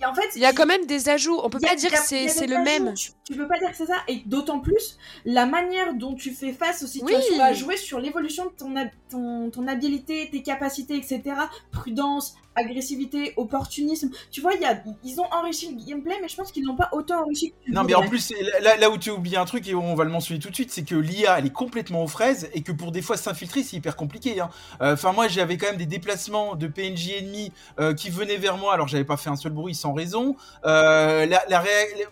[0.05, 1.39] en fait, Il y a quand même des ajouts.
[1.43, 2.93] On peut a- pas dire que c'est le même.
[2.93, 6.31] Tu, tu peux pas dire que c'est ça, et d'autant plus la manière dont tu
[6.31, 7.37] fais face aux situations Oui.
[7.37, 8.73] va jouer sur l'évolution de ton,
[9.09, 11.21] ton, ton habileté, tes capacités, etc.
[11.71, 14.09] Prudence, agressivité, opportunisme.
[14.31, 14.51] Tu vois,
[15.03, 17.83] ils ont enrichi le gameplay, mais je pense qu'ils n'ont pas autant enrichi que Non,
[17.83, 20.39] mais en plus, là, où tu as oublié un truc, et on va le mentionner
[20.39, 23.01] tout de suite, c'est que l'IA, elle est complètement aux fraises, et que pour des
[23.01, 24.39] fois s'infiltrer, c'est hyper compliqué.
[24.39, 24.49] hein.
[24.81, 28.57] Euh, Enfin, moi, j'avais quand même des déplacements de PNJ ennemis euh, qui venaient vers
[28.57, 30.35] moi, alors j'avais pas fait un seul bruit sans raison.
[30.65, 31.63] Euh, la,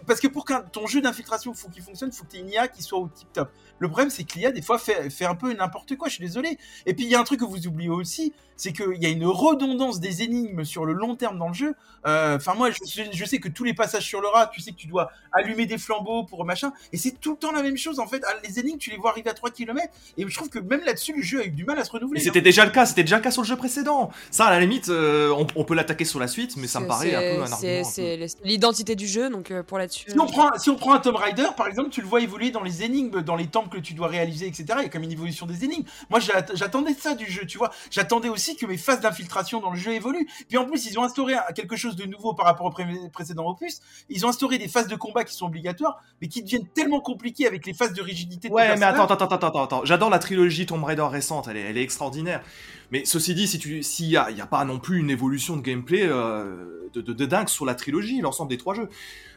[0.06, 2.50] Parce que pour qu'un ton jeu d'infiltration faut qu'il fonctionne, faut que tu aies une
[2.50, 3.50] IA qui soit au tip top.
[3.80, 6.24] Le problème, c'est que l'IA, des fois, fait, fait un peu n'importe quoi, je suis
[6.24, 6.58] désolé.
[6.86, 9.10] Et puis, il y a un truc que vous oubliez aussi, c'est qu'il y a
[9.10, 11.74] une redondance des énigmes sur le long terme dans le jeu.
[12.08, 14.62] Euh, Enfin, moi, je, sais- je sais que tous les passages sur le rat, tu
[14.62, 17.64] sais que tu dois allumer des flambeaux pour machin, et c'est tout le temps la
[17.64, 18.22] même chose, en fait.
[18.28, 19.88] Ah, Les énigmes, tu les vois arriver à 3 km,
[20.18, 22.20] et je trouve que même là-dessus, le jeu a eu du mal à se renouveler.
[22.20, 22.24] Mais hein.
[22.32, 24.12] c'était déjà le cas, c'était déjà le cas sur le jeu précédent.
[24.32, 26.88] Ça, à la limite, euh, on, on peut l'attaquer sur la suite, mais ça me
[26.88, 27.90] paraît un peu un c'est- argument.
[27.92, 30.12] C'est l'identité du jeu, donc euh, pour là-dessus.
[30.12, 32.52] Si on, prend, si on prend un Tomb Raider, par exemple, tu le vois évoluer
[32.52, 34.66] dans les énigmes, dans les temples que tu dois réaliser, etc.
[34.78, 35.86] Il y a comme une évolution des énigmes.
[36.12, 37.72] Moi, j'att- j'attendais ça du jeu, tu vois.
[37.90, 40.28] J'attendais aussi que mes phases d'infiltration dans le jeu évoluent.
[40.48, 43.50] Puis en plus, ils ont instauré quelque chose de nouveau par rapport au pré- précédent
[43.50, 43.80] opus.
[44.10, 47.48] Ils ont instauré des phases de combat qui sont obligatoires, mais qui deviennent tellement compliquées
[47.48, 49.86] avec les phases de rigidité Ouais, mais attends, attends, attends, attends, attends.
[49.86, 52.44] J'adore la trilogie Tomb Raider récente, elle est, elle est extraordinaire.
[52.92, 55.56] Mais ceci dit, si tu, s'il y a, y a pas non plus une évolution
[55.58, 58.90] de gameplay euh, de, de, de dingue sur la trilogie, l'ensemble des trois jeux.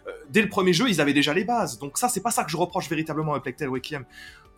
[0.06, 1.78] Euh, dès le premier jeu, ils avaient déjà les bases.
[1.78, 4.04] Donc ça, c'est pas ça que je reproche véritablement à Plectel Requiem.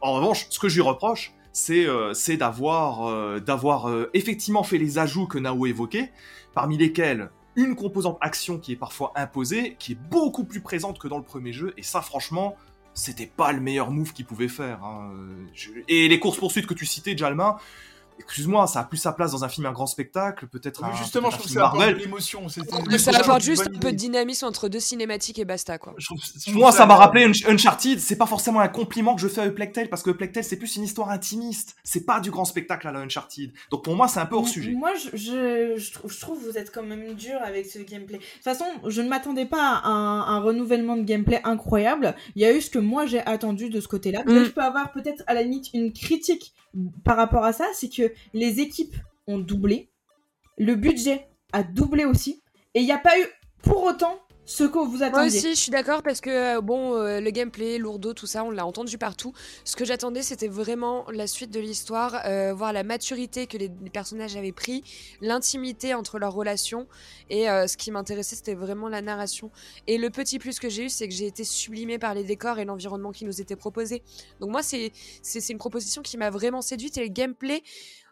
[0.01, 4.99] En revanche, ce que je lui reproche, c'est euh, euh, d'avoir euh, effectivement fait les
[4.99, 6.13] ajouts que Nao évoquait,
[6.55, 11.09] parmi lesquels une composante action qui est parfois imposée, qui est beaucoup plus présente que
[11.09, 11.75] dans le premier jeu.
[11.77, 12.57] Et ça, franchement,
[12.95, 14.85] c'était pas le meilleur move qu'il pouvait faire.
[14.85, 15.11] hein.
[15.55, 17.59] Je- Et les courses poursuites que tu citais, Jalma,
[18.25, 21.29] excuse-moi, ça a plus sa place dans un film un grand spectacle, peut-être un, justement,
[21.31, 22.49] peut-être je un trouve que ça apporte l'émotion.
[22.49, 22.61] ça
[22.99, 25.95] c'est apporte juste un peu de dynamisme entre deux cinématiques et basta, quoi.
[25.99, 27.99] Je trouve- je trouve Moi, ça m'a rappelé Unch- Uncharted.
[28.01, 30.77] C'est pas forcément un compliment que je fais à Plectel parce que Plectel c'est plus
[30.77, 31.77] une histoire intimiste.
[31.85, 33.53] C'est pas du grand spectacle à la Uncharted.
[33.71, 34.73] Donc pour moi, c'est un peu hors sujet.
[34.73, 37.79] Moi, je, je, je trouve, je trouve que vous êtes quand même dur avec ce
[37.79, 38.19] gameplay.
[38.19, 42.15] De toute façon, je ne m'attendais pas à un, un renouvellement de gameplay incroyable.
[42.37, 44.23] Il y a eu ce que moi j'ai attendu de ce côté-là.
[44.27, 44.45] Là, Mm.
[44.45, 46.53] je peux avoir peut-être à la limite une critique
[47.05, 48.97] par rapport à ça, c'est que les équipes
[49.27, 49.91] ont doublé,
[50.59, 52.43] le budget a doublé aussi,
[52.75, 53.25] et il n'y a pas eu
[53.63, 55.39] pour autant ce que vous Moi attendiez.
[55.39, 58.51] aussi, je suis d'accord parce que euh, bon, euh, le gameplay, lourdeau, tout ça, on
[58.51, 59.33] l'a entendu partout.
[59.65, 63.71] Ce que j'attendais, c'était vraiment la suite de l'histoire, euh, voir la maturité que les,
[63.81, 64.83] les personnages avaient pris,
[65.21, 66.89] l'intimité entre leurs relations.
[67.29, 69.53] Et euh, ce qui m'intéressait, c'était vraiment la narration.
[69.87, 72.59] Et le petit plus que j'ai eu, c'est que j'ai été sublimée par les décors
[72.59, 74.03] et l'environnement qui nous était proposé.
[74.41, 74.91] Donc moi, c'est
[75.49, 77.63] une proposition qui m'a vraiment séduite et le gameplay.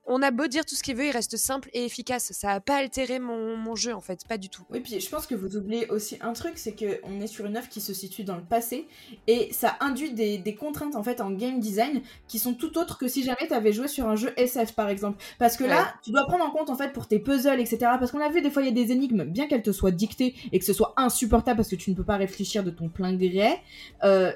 [0.08, 2.32] On a beau dire tout ce qu'il veut, il reste simple et efficace.
[2.32, 4.62] Ça a pas altéré mon, mon jeu en fait, pas du tout.
[4.70, 7.44] Oui, puis je pense que vous oubliez aussi un truc, c'est que on est sur
[7.44, 8.88] une œuvre qui se situe dans le passé
[9.26, 12.98] et ça induit des, des contraintes en fait en game design qui sont tout autres
[12.98, 15.22] que si jamais tu avais joué sur un jeu SF par exemple.
[15.38, 17.78] Parce que là, tu dois prendre en compte en fait pour tes puzzles, etc.
[17.98, 19.90] Parce qu'on a vu des fois il y a des énigmes, bien qu'elles te soient
[19.90, 22.88] dictées et que ce soit insupportable parce que tu ne peux pas réfléchir de ton
[22.88, 23.60] plein gré,
[24.04, 24.32] euh,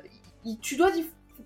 [0.61, 0.91] tu dois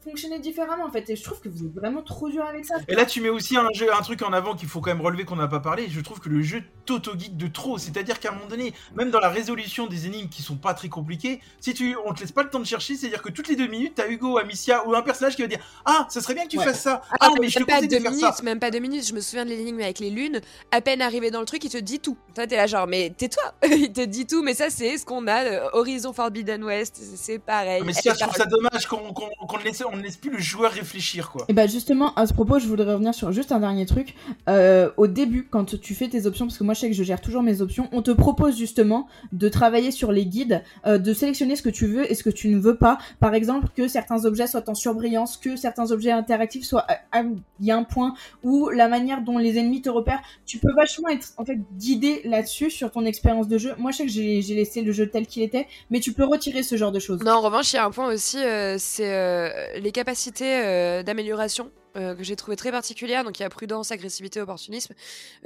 [0.08, 1.08] fonctionner différemment en fait.
[1.10, 2.76] Et je trouve que vous êtes vraiment trop dur avec ça.
[2.88, 5.00] Et là, tu mets aussi un, jeu, un truc en avant qu'il faut quand même
[5.00, 5.86] relever qu'on n'a pas parlé.
[5.90, 7.78] Je trouve que le jeu t'auto-guide de trop.
[7.78, 10.88] C'est-à-dire qu'à un moment donné, même dans la résolution des énigmes qui sont pas très
[10.88, 13.56] compliquées, si tu, on te laisse pas le temps de chercher, c'est-à-dire que toutes les
[13.56, 16.44] deux minutes, t'as Hugo, Amicia ou un personnage qui va dire Ah, ça serait bien
[16.44, 16.64] que tu Ouais.
[16.64, 17.02] fasses ça.
[17.10, 18.42] Ah, Ah, mais mais je te même pas de deux faire minutes, ça.
[18.42, 19.06] même pas deux minutes.
[19.08, 20.40] Je me souviens de l'énigme avec les lunes.
[20.70, 22.16] À peine arrivé dans le truc, il te dit tout.
[22.34, 23.42] Toi, t'es là genre, mais tais-toi.
[23.70, 24.42] il te dit tout.
[24.42, 25.74] Mais ça, c'est ce qu'on a.
[25.74, 27.82] Horizon Forbidden West, c'est- pareil.
[27.84, 30.16] Mais Elle ça, je trouve ça dommage qu'on qu'on- qu'on ne laisse, on ne laisse
[30.16, 31.44] plus le joueur réfléchir, quoi.
[31.48, 34.14] Et bah justement, à ce propos, je voudrais revenir sur juste un dernier truc.
[34.48, 37.02] Euh, au début, quand tu fais tes options, parce que moi je sais que je
[37.02, 41.12] gère toujours mes options, on te propose justement de travailler sur les guides, euh, de
[41.12, 42.98] sélectionner ce que tu veux et ce que tu ne veux pas.
[43.20, 46.86] Par exemple, que certains objets soient en surbrillance, que certains objets interactifs soient...
[47.12, 47.22] ah,
[47.60, 50.72] Il y a un point où la manière dont les ennemis te repèrent, tu peux
[50.74, 53.74] vachement être en fait guidé là-dessus sur ton expérience de jeu.
[53.78, 56.24] Moi je sais que j'ai j'ai laissé le jeu tel qu'il était, mais tu peux
[56.24, 57.20] retirer ce genre de choses.
[57.22, 59.50] Non, en revanche, il y a un point aussi, euh, c'est euh,
[59.86, 63.22] les capacités euh, d'amélioration euh, que j'ai trouvé très particulières.
[63.22, 64.94] Donc, il y a prudence, agressivité, opportunisme.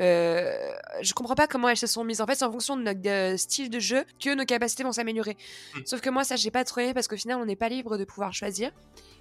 [0.00, 0.72] Euh,
[1.02, 2.20] je comprends pas comment elles se sont mises.
[2.22, 4.92] En fait, c'est en fonction de notre euh, style de jeu que nos capacités vont
[4.92, 5.36] s'améliorer.
[5.74, 5.80] Mm.
[5.84, 8.04] Sauf que moi, ça, j'ai pas trouvé parce qu'au final, on n'est pas libre de
[8.04, 8.72] pouvoir choisir.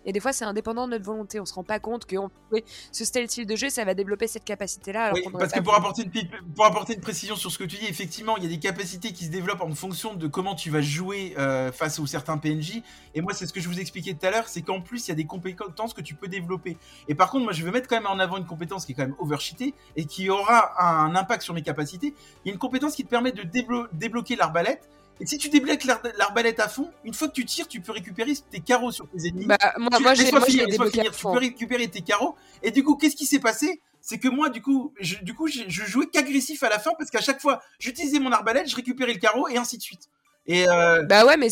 [0.06, 1.40] Et des fois, c'est indépendant de notre volonté.
[1.40, 4.28] On se rend pas compte que on- oui, ce style de jeu, ça va développer
[4.28, 5.12] cette capacité-là.
[5.14, 7.78] Oui, parce que pour apporter, une, petite- pour apporter une précision sur ce que tu
[7.78, 10.70] dis, effectivement, il y a des capacités qui se développent en fonction de comment tu
[10.70, 12.82] vas jouer euh, face aux certains PNJ.
[13.14, 15.10] Et moi, c'est ce que je vous expliquais tout à l'heure, c'est qu'en plus, il
[15.10, 16.78] y a des compétences que tu peux développer.
[17.08, 18.96] Et par contre, moi, je vais mettre quand même en avant une compétence qui est
[18.96, 22.14] quand même overcheatée et qui aura un impact sur mes capacités.
[22.46, 24.90] Il y a une compétence qui te permet de déblo- débloquer l'arbalète.
[25.22, 27.92] Et si tu débloques l'ar- l'arbalète à fond, une fois que tu tires, tu peux
[27.92, 29.46] récupérer tes carreaux sur tes ennemis.
[29.46, 31.12] Bah, moi, Tu- moi, moi, je finir.
[31.12, 32.36] Tu peux récupérer tes carreaux.
[32.64, 33.82] Et du coup, qu'est-ce qui s'est passé?
[34.02, 36.92] C'est que moi, du coup, je, du coup, je, je jouais qu'agressif à la fin
[36.98, 40.08] parce qu'à chaque fois, j'utilisais mon arbalète, je récupérais le carreau et ainsi de suite.
[40.50, 41.48] Et euh, Bah ouais, mais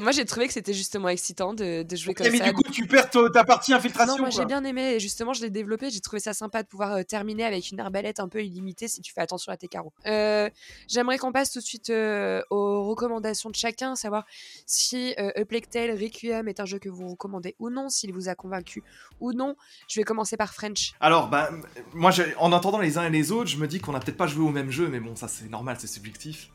[0.00, 2.44] moi, j'ai trouvé que c'était justement excitant de, de jouer comme mais ça.
[2.44, 4.14] du coup, tu perds ta ta partie infiltration.
[4.14, 6.68] Non, moi j'ai bien aimé, et justement je l'ai développé, j'ai trouvé ça sympa de
[6.68, 9.68] pouvoir euh, terminer avec une arbalète un peu illimitée si tu fais attention à tes
[9.68, 9.92] carreaux.
[10.06, 10.48] Euh,
[10.88, 14.24] J'aimerais qu'on passe tout de suite euh, aux recommandations de chacun, savoir
[14.64, 18.14] si euh, A Plague Tale Requiem est un jeu que vous recommandez ou non, s'il
[18.14, 18.82] vous a convaincu
[19.20, 19.56] ou non.
[19.88, 20.94] Je vais commencer par French.
[21.00, 21.50] Alors, bah,
[21.92, 24.26] moi, en entendant les uns et les autres, je me dis qu'on a peut-être pas
[24.26, 26.48] joué au même jeu, mais bon, ça c'est normal, c'est subjectif.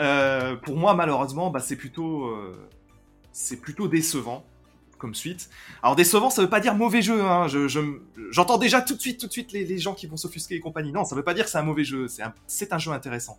[0.00, 2.52] Euh, pour moi, malheureusement, bah, c'est plutôt, euh,
[3.32, 4.44] c'est plutôt décevant
[4.98, 5.48] comme suite.
[5.82, 7.22] Alors décevant, ça veut pas dire mauvais jeu.
[7.22, 7.46] Hein.
[7.46, 8.00] Je, je-
[8.32, 10.60] j'entends déjà tout de suite, tout de suite les, les gens qui vont s'offusquer et
[10.60, 10.90] compagnie.
[10.90, 12.08] Non, ça veut pas dire que c'est un mauvais jeu.
[12.08, 12.34] C'est un,
[12.72, 13.38] un jeu intéressant.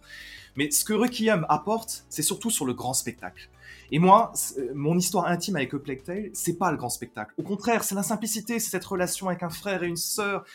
[0.56, 3.50] Mais ce que Requiem apporte, c'est surtout sur le grand spectacle.
[3.92, 7.34] Et moi, c'est- mon histoire intime avec A Plague Tale, c'est pas le grand spectacle.
[7.38, 10.46] Au contraire, c'est la simplicité, c'est cette relation avec un frère et une sœur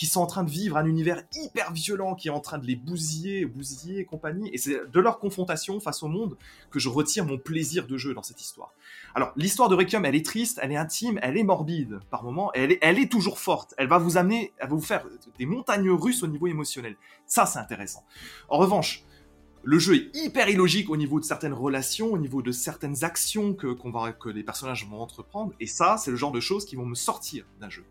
[0.00, 2.64] qui sont en train de vivre un univers hyper violent, qui est en train de
[2.64, 4.48] les bousiller, bousiller et compagnie.
[4.50, 6.38] Et c'est de leur confrontation face au monde
[6.70, 8.72] que je retire mon plaisir de jeu dans cette histoire.
[9.14, 12.50] Alors, l'histoire de Requiem, elle est triste, elle est intime, elle est morbide par moments,
[12.54, 13.74] elle est, toujours forte.
[13.76, 15.04] Elle va vous amener, elle va vous faire
[15.38, 16.96] des montagnes russes au niveau émotionnel.
[17.26, 18.02] Ça, c'est intéressant.
[18.48, 19.04] En revanche,
[19.64, 23.52] le jeu est hyper illogique au niveau de certaines relations, au niveau de certaines actions
[23.52, 26.64] que, qu'on va, que les personnages vont entreprendre, et ça, c'est le genre de choses
[26.64, 27.84] qui vont me sortir d'un jeu.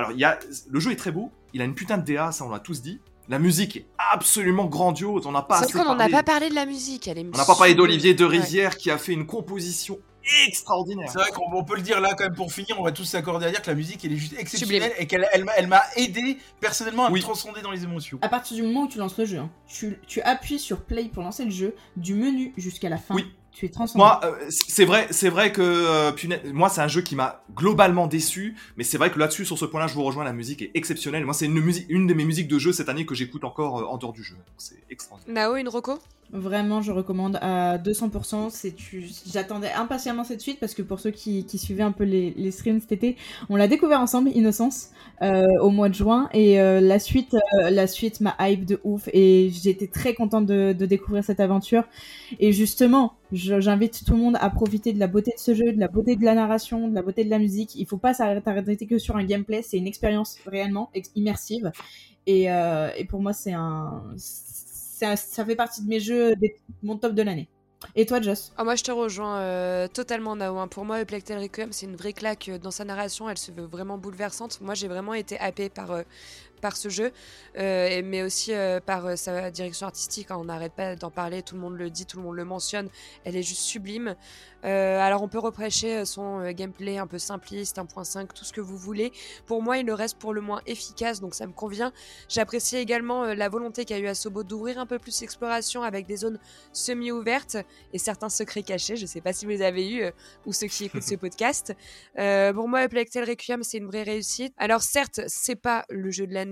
[0.00, 0.38] Alors, il y a,
[0.68, 2.80] le jeu est très beau, il a une putain de DA, ça on l'a tous
[2.82, 3.00] dit.
[3.28, 6.12] La musique est absolument grandiose, on n'a pas C'est assez vrai qu'on n'en a parlé-
[6.12, 8.38] pas parlé de la musique, elle est on n'a pas parlé d'Olivier de Ouais.
[8.38, 9.98] Rizière qui a fait une composition
[10.46, 11.08] extraordinaire.
[11.12, 13.04] C'est vrai qu'on on peut le dire là quand même pour finir, on va tous
[13.04, 15.02] s'accorder à dire que la musique elle est juste exceptionnelle Sublime.
[15.02, 17.20] et qu'elle elle, m'a- elle m'a aidé personnellement à Oui.
[17.20, 18.18] me transcender dans les émotions.
[18.22, 21.04] À partir du moment où tu lances le jeu, hein, tu, tu appuies sur play
[21.04, 23.26] pour lancer le jeu, du menu jusqu'à la fin, Oui.
[23.52, 23.98] Tu es transcendé.
[23.98, 27.42] Moi, euh, c'est vrai, c'est vrai que euh, punaise, moi c'est un jeu qui m'a
[27.54, 30.62] globalement déçu, mais c'est vrai que là-dessus sur ce point-là, je vous rejoins, la musique
[30.62, 31.24] est exceptionnelle.
[31.24, 33.80] Moi, c'est une musique, une de mes musiques de jeu cette année que j'écoute encore
[33.80, 34.36] euh, en dehors du jeu.
[34.36, 35.48] Donc, C'est extraordinaire.
[35.48, 35.98] Nao, une roco
[36.32, 38.50] Vraiment, je recommande à 200%.
[38.50, 39.04] C'est tu...
[39.26, 42.92] J'attendais impatiemment cette suite parce que pour ceux qui, suivaient un peu les, streams cet
[42.92, 43.16] été,
[43.48, 44.90] on l'a découvert ensemble, Innocence,
[45.22, 46.28] euh, au mois de juin.
[46.32, 49.08] Et euh, la suite, euh, la suite m'a hype de ouf.
[49.12, 51.82] Et j'étais très contente de, découvrir cette aventure.
[52.38, 55.80] Et justement, j'invite tout le monde à profiter de la beauté de ce jeu, de
[55.80, 57.74] la beauté de la narration, de la beauté de la musique.
[57.74, 59.62] Il faut pas s'arrêter que sur un gameplay.
[59.62, 61.72] C'est une expérience réellement immersive.
[62.26, 62.46] Et
[63.08, 64.04] pour moi, c'est un,
[65.16, 66.34] ça fait partie de mes jeux,
[66.82, 67.48] mon top de l'année.
[67.96, 70.58] Et toi, Joss Ah, moi, je te rejoins euh, totalement, Nao.
[70.58, 70.68] hein.
[70.68, 73.28] Pour moi, Tale Requiem, c'est une vraie claque euh, dans sa narration.
[73.30, 74.60] Elle se veut vraiment bouleversante.
[74.60, 76.02] Moi, j'ai vraiment été happée par, euh,
[76.60, 77.12] par ce jeu,
[77.58, 80.30] euh, mais aussi euh, par euh, sa direction artistique.
[80.30, 80.36] hein.
[80.38, 82.88] On n'arrête pas d'en parler, tout le monde le dit, tout le monde le mentionne.
[83.24, 84.14] Elle est juste sublime.
[84.62, 89.10] Alors on peut reprocher son gameplay un peu simpliste, 1.5, tout ce que vous voulez.
[89.46, 91.92] Pour moi, il le reste pour le moins efficace, donc ça me convient.
[92.28, 96.38] J'apprécie également la volonté qu'a eu Asobo d'ouvrir un peu plus l'exploration avec des zones
[96.74, 97.56] semi-ouvertes
[97.94, 98.96] et certains secrets cachés.
[98.96, 100.10] Je sais pas si vous les avez eu euh,
[100.44, 101.74] ou ceux qui écoutent ce podcast.
[102.14, 104.52] Pour moi, Tale Requiem, c'est une vraie réussite.
[104.56, 106.49] Alors certes, c'est pas le jeu de l'année,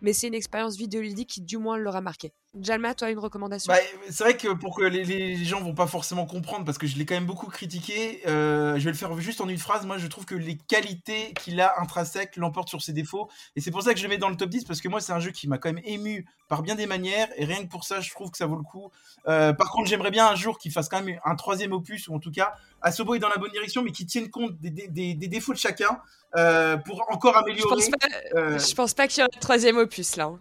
[0.00, 2.32] mais c'est une expérience vidéoludique qui du moins l'aura marqué.
[2.60, 3.72] Jalma, toi, une recommandation?
[3.72, 3.78] Bah,
[4.08, 6.96] c'est vrai que pour que les, les gens vont pas forcément comprendre, parce que je
[6.96, 9.84] l'ai quand même beaucoup critiqué, euh, je vais le faire juste en une phrase.
[9.84, 13.28] Moi, je trouve que les qualités qu'il a intrinsèques l'emportent sur ses défauts.
[13.54, 15.00] Et c'est pour ça que je le mets dans le top 10, parce que moi,
[15.00, 17.28] c'est un jeu qui m'a quand même ému par bien des manières.
[17.36, 18.90] Et rien que pour ça, je trouve que ça vaut le coup.
[19.28, 22.14] Euh, par contre, j'aimerais bien un jour qu'il fasse quand même un troisième opus, ou
[22.14, 25.52] en tout cas, Asobo est dans la bonne direction, mais qui tienne compte des, défauts
[25.52, 26.00] de chacun
[26.36, 27.68] euh, pour encore je améliorer.
[27.76, 28.06] pense pas,
[28.36, 30.24] euh, je pense pas qu'il y aura un troisième opus là.
[30.24, 30.40] hein.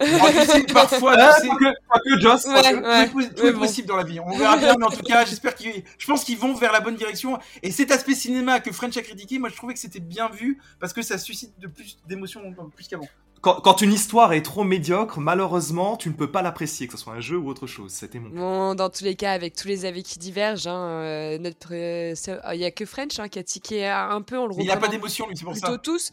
[0.00, 2.44] oh, sais, parfois, Ah, tu sais, que, pas que Joss.
[2.46, 3.58] Ouais, tout est tout bon.
[3.60, 4.20] possible dans la vie.
[4.20, 6.80] On verra bien, mais en tout cas, j'espère qu'ils, je pense qu'ils vont vers la
[6.80, 7.38] bonne direction.
[7.62, 10.60] Et cet aspect cinéma que French a critiqué, moi, je trouvais que c'était bien vu
[10.80, 12.42] parce que ça suscite de plus d'émotions
[12.74, 13.08] plus qu'avant.
[13.46, 16.98] Quand, quand une histoire est trop médiocre, malheureusement, tu ne peux pas l'apprécier, que ce
[16.98, 17.92] soit un jeu ou autre chose.
[17.92, 18.30] C'était mon.
[18.30, 22.12] Bon, dans tous les cas, avec tous les avis qui divergent, hein, euh, notre, euh,
[22.54, 24.36] il y a que French hein, qui a tiqué un peu.
[24.36, 25.78] On le il n'a pas d'émotion, lui, c'est pour plutôt ça.
[25.78, 26.10] tous.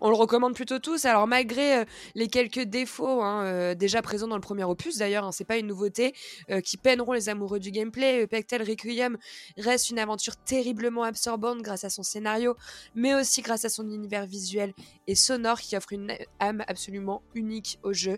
[0.00, 1.04] On le recommande plutôt tous.
[1.04, 5.44] Alors malgré euh, les quelques défauts hein, déjà présents dans le premier opus, d'ailleurs, c'est
[5.44, 6.14] pas une nouveauté,
[6.50, 8.26] euh, qui peineront les amoureux du gameplay.
[8.26, 9.18] Pectel Requiem
[9.58, 12.56] reste une aventure terriblement absorbante grâce à son scénario,
[12.94, 14.72] mais aussi grâce à son univers visuel
[15.06, 18.16] et sonore qui offre une âme absolument unique au jeu.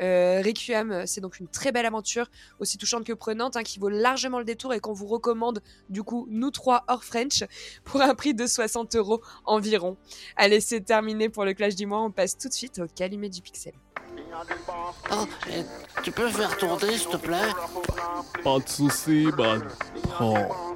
[0.00, 2.30] Euh, Requiem, c'est donc une très belle aventure,
[2.60, 6.02] aussi touchante que prenante, hein, qui vaut largement le détour et qu'on vous recommande, du
[6.02, 7.44] coup, nous trois hors French,
[7.84, 9.96] pour un prix de 60 euros environ.
[10.36, 12.02] Allez, c'est terminé pour le clash du mois.
[12.02, 13.72] On passe tout de suite au calumet du pixel.
[15.12, 15.26] Oh,
[16.02, 17.50] tu peux faire tourner, s'il te plaît?
[18.42, 19.62] Pas de soucis, man.
[20.02, 20.74] Prends.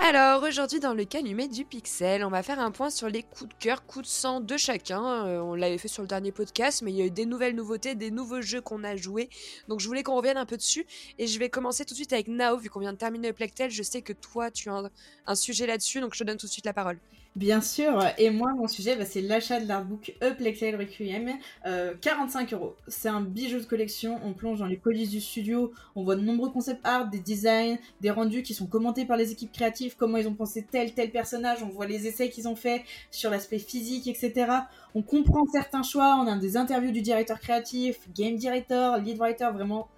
[0.00, 3.48] Alors, aujourd'hui, dans le calumet du pixel, on va faire un point sur les coups
[3.48, 5.26] de cœur, coups de sang de chacun.
[5.26, 7.54] Euh, on l'avait fait sur le dernier podcast, mais il y a eu des nouvelles
[7.54, 9.30] nouveautés, des nouveaux jeux qu'on a joués.
[9.68, 10.84] Donc, je voulais qu'on revienne un peu dessus.
[11.18, 13.34] Et je vais commencer tout de suite avec Nao, vu qu'on vient de terminer le
[13.34, 13.70] Plectel.
[13.70, 14.90] Je sais que toi, tu as un,
[15.26, 16.98] un sujet là-dessus, donc je te donne tout de suite la parole.
[17.36, 21.32] Bien sûr, et moi mon sujet bah, c'est l'achat de l'artbook Plague Tale Requiem,
[21.66, 22.76] euh, 45 euros.
[22.86, 26.20] C'est un bijou de collection, on plonge dans les coulisses du studio, on voit de
[26.20, 30.16] nombreux concept art, des designs, des rendus qui sont commentés par les équipes créatives, comment
[30.16, 33.58] ils ont pensé tel tel personnage, on voit les essais qu'ils ont fait sur l'aspect
[33.58, 34.52] physique, etc.
[34.94, 39.48] On comprend certains choix, on a des interviews du directeur créatif, game director, lead writer,
[39.52, 39.88] vraiment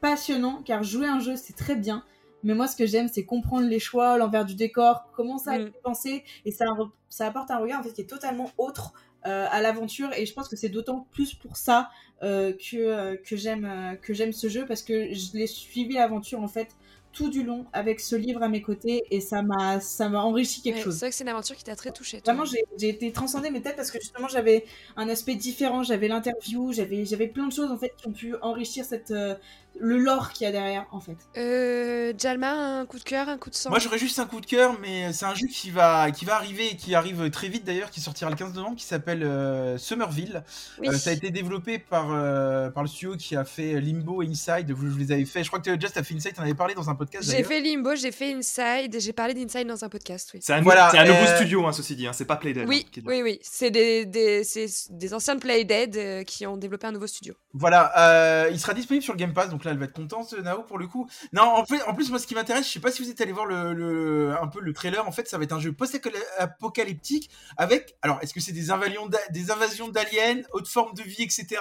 [0.00, 2.02] passionnant, car jouer un jeu c'est très bien.
[2.46, 5.58] Mais moi, ce que j'aime, c'est comprendre les choix, l'envers du décor, comment ça a
[5.58, 5.66] Mm.
[5.68, 6.64] été pensé, et ça,
[7.10, 8.94] ça apporte un regard en fait qui est totalement autre
[9.26, 10.12] euh, à l'aventure.
[10.16, 11.90] Et je pense que c'est d'autant plus pour ça
[12.22, 16.40] euh, que euh, que j'aime que j'aime ce jeu parce que je l'ai suivi l'aventure
[16.40, 16.68] en fait
[17.12, 20.60] tout du long avec ce livre à mes côtés et ça m'a ça m'a enrichi
[20.62, 20.94] quelque Ouais, chose.
[20.94, 22.20] C'est vrai que c'est une aventure qui t'a très touché.
[22.20, 22.34] toi.
[22.34, 24.64] Vraiment, j'ai j'ai été transcendée, mais peut-être parce que justement j'avais
[24.96, 28.34] un aspect différent, j'avais l'interview, j'avais j'avais plein de choses en fait qui ont pu
[28.42, 29.34] enrichir cette euh,
[29.78, 31.16] le lore qu'il y a derrière en fait.
[31.36, 34.40] Euh, Jalma, un coup de cœur, un coup de sang Moi, j'aurais juste un coup
[34.40, 37.48] de cœur, mais c'est un jeu qui va, qui va arriver et qui arrive très
[37.48, 40.44] vite d'ailleurs, qui sortira le 15 novembre, qui s'appelle euh, Summerville.
[40.80, 40.88] Oui.
[40.88, 44.26] Euh, ça a été développé par, euh, par le studio qui a fait Limbo et
[44.26, 44.70] Inside.
[44.70, 45.42] Vous, je les avais fait.
[45.42, 47.30] Je crois que Just a fait Inside, t'en avais parlé dans un podcast.
[47.30, 50.40] J'ai fait Limbo, j'ai fait Inside, et j'ai parlé d'Inside dans un podcast, oui.
[50.42, 52.06] C'est un, Voilà, c'est un nouveau euh, studio, hein, ceci dit.
[52.06, 52.68] Hein, c'est pas Playdead.
[52.68, 53.38] Oui, hein, oui, oui.
[53.42, 57.34] C'est des, des, c'est des anciens de Playdead euh, qui ont développé un nouveau studio.
[57.52, 60.32] Voilà, euh, il sera disponible sur le Game Pass, donc là elle va être contente,
[60.32, 61.08] Nao, pour le coup.
[61.34, 63.20] Non, en, fait, en plus, moi ce qui m'intéresse, je sais pas si vous êtes
[63.20, 65.72] allé voir le, le- un peu le trailer, en fait, ça va être un jeu
[65.72, 71.02] post-apocalyptique avec, alors, est-ce que c'est des invasions d'a- des invasions d'aliens, haute forme de
[71.02, 71.60] vie, etc.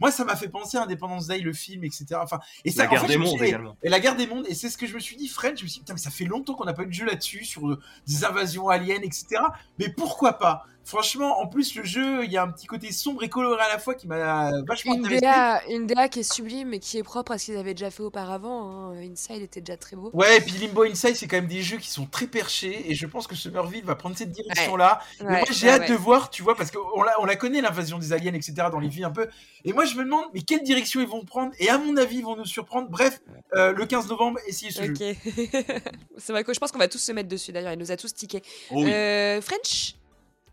[0.00, 2.06] Moi, ça m'a fait penser à Independence Day, le film, etc.
[2.22, 3.76] Enfin, et ça, La en guerre fait, des mondes également.
[3.82, 5.64] Et la guerre des mondes, et c'est ce que je me suis dit, Fred, je
[5.64, 7.44] me suis dit, putain, mais ça fait longtemps qu'on n'a pas eu de jeu là-dessus,
[7.44, 9.40] sur euh, des invasions aliens, etc.
[9.78, 10.66] Mais pourquoi pas?
[10.84, 13.68] Franchement, en plus, le jeu, il y a un petit côté sombre et coloré à
[13.68, 15.02] la fois qui m'a vachement Une.
[15.18, 17.90] DA, une DA qui est sublime mais qui est propre à ce qu'ils avaient déjà
[17.90, 18.90] fait auparavant.
[18.92, 18.94] hein.
[18.96, 20.10] Inside était déjà très beau.
[20.12, 22.94] Ouais, et puis Limbo Inside, c'est quand même des jeux qui sont très perchés, et
[22.94, 25.00] je pense que Summerville va prendre cette direction-là.
[25.20, 27.60] Et moi, j'ai ouais, hâte de voir, tu vois, parce qu'on la, on la connaît,
[27.60, 29.28] l'invasion des aliens, etc., dans les vies un peu.
[29.64, 32.18] Et moi, je me demande, mais quelle direction ils vont prendre Et à mon avis,
[32.18, 32.88] ils vont nous surprendre.
[32.90, 33.20] Bref,
[33.54, 34.92] euh, le 15 novembre, essayez ce jeu.
[34.92, 35.16] Ok.
[36.18, 37.72] c'est vrai que je pense qu'on va tous se mettre dessus d'ailleurs.
[37.72, 38.42] Il nous a tous tiqué.
[38.70, 38.92] Oh oui.
[38.92, 39.94] Euh, French?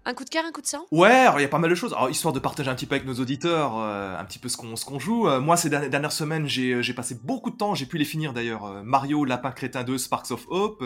[0.03, 0.85] Un coup de cœur, un coup de sang?
[0.91, 1.93] Ouais, alors il y a pas mal de choses.
[1.93, 4.57] Alors, histoire de partager un petit peu avec nos auditeurs, euh, un petit peu ce
[4.57, 5.27] qu'on ce qu'on joue.
[5.27, 7.99] euh, moi, ces dernières, dernières semaines, j'ai euh, j'ai passé beaucoup de temps, j'ai pu
[7.99, 8.65] les finir d'ailleurs.
[8.65, 10.83] euh, Mario, Lapin Crétin 2, Sparks of Hope,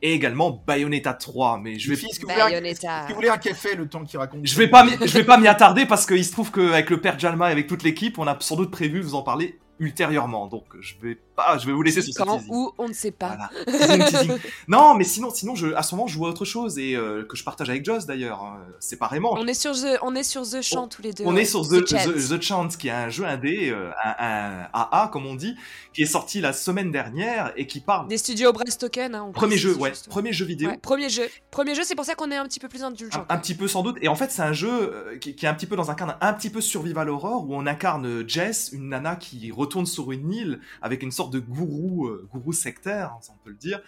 [0.00, 1.58] et également Bayonetta 3.
[1.58, 2.98] Mais je vais, Est-ce que vous voulez un- Bayonetta.
[3.00, 5.12] est-ce que vous voulez un café le temps qu'il raconte je vais pas, m'y- je
[5.12, 7.82] vais pas m'y attarder parce qu'il se trouve qu'avec le père Jalma et avec toute
[7.82, 10.46] l'équipe, on a sans doute prévu de vous en parler ultérieurement.
[10.46, 13.10] Donc, je vais pas, je vais vous laisser sur ce Quand ou on ne sait
[13.10, 13.36] pas.
[13.36, 13.50] Voilà.
[13.66, 14.38] Teasing, teasing.
[14.68, 17.36] non, mais sinon, sinon, je, à ce moment, je vois autre chose et euh, que
[17.36, 19.34] je partage avec Joss d'ailleurs, hein, séparément.
[19.34, 21.24] On est sur The, on est sur The Chant tous les deux.
[21.26, 21.98] On est sur The, Chant.
[22.04, 25.56] The, The Chant, qui est un jeu indé, euh, un, un AA comme on dit,
[25.92, 28.08] qui est sorti la semaine dernière et qui parle.
[28.08, 29.14] Des studios Token.
[29.14, 30.08] Hein, Premier jeu, ouais, juste.
[30.08, 30.70] premier jeu vidéo.
[30.70, 31.28] Ouais, premier jeu.
[31.50, 33.24] Premier jeu, c'est pour ça qu'on est un petit peu plus indulgent.
[33.28, 33.96] Un, un petit peu sans doute.
[34.00, 35.94] Et en fait, c'est un jeu euh, qui, qui est un petit peu dans un
[35.94, 40.12] cadre un petit peu survival horror où on incarne Jess, une nana qui retourne sur
[40.12, 43.80] une île avec une sorte de gourou, euh, gourou sectaire, hein, on peut le dire.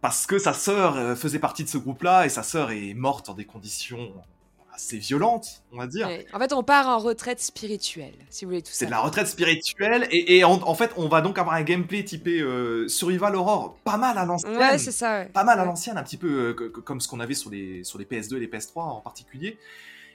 [0.00, 3.26] Parce que sa sœur euh, faisait partie de ce groupe-là et sa sœur est morte
[3.26, 4.12] dans des conditions
[4.78, 6.06] assez violentes, on va dire.
[6.06, 6.24] Ouais.
[6.32, 8.78] En fait, on part en retraite spirituelle, si vous voulez tout ça.
[8.78, 11.62] C'est de la retraite spirituelle et, et en, en fait on va donc avoir un
[11.62, 14.56] gameplay typé euh, survival horror pas mal à l'ancienne.
[14.56, 15.18] Ouais, c'est ça.
[15.18, 15.26] Ouais.
[15.26, 17.98] pas mal à l'ancienne, un petit peu euh, comme ce qu'on avait sur les, sur
[17.98, 19.58] les PS2 et les PS3 en particulier,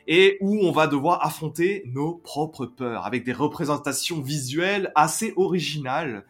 [0.07, 6.25] et où on va devoir affronter nos propres peurs avec des représentations visuelles assez originales.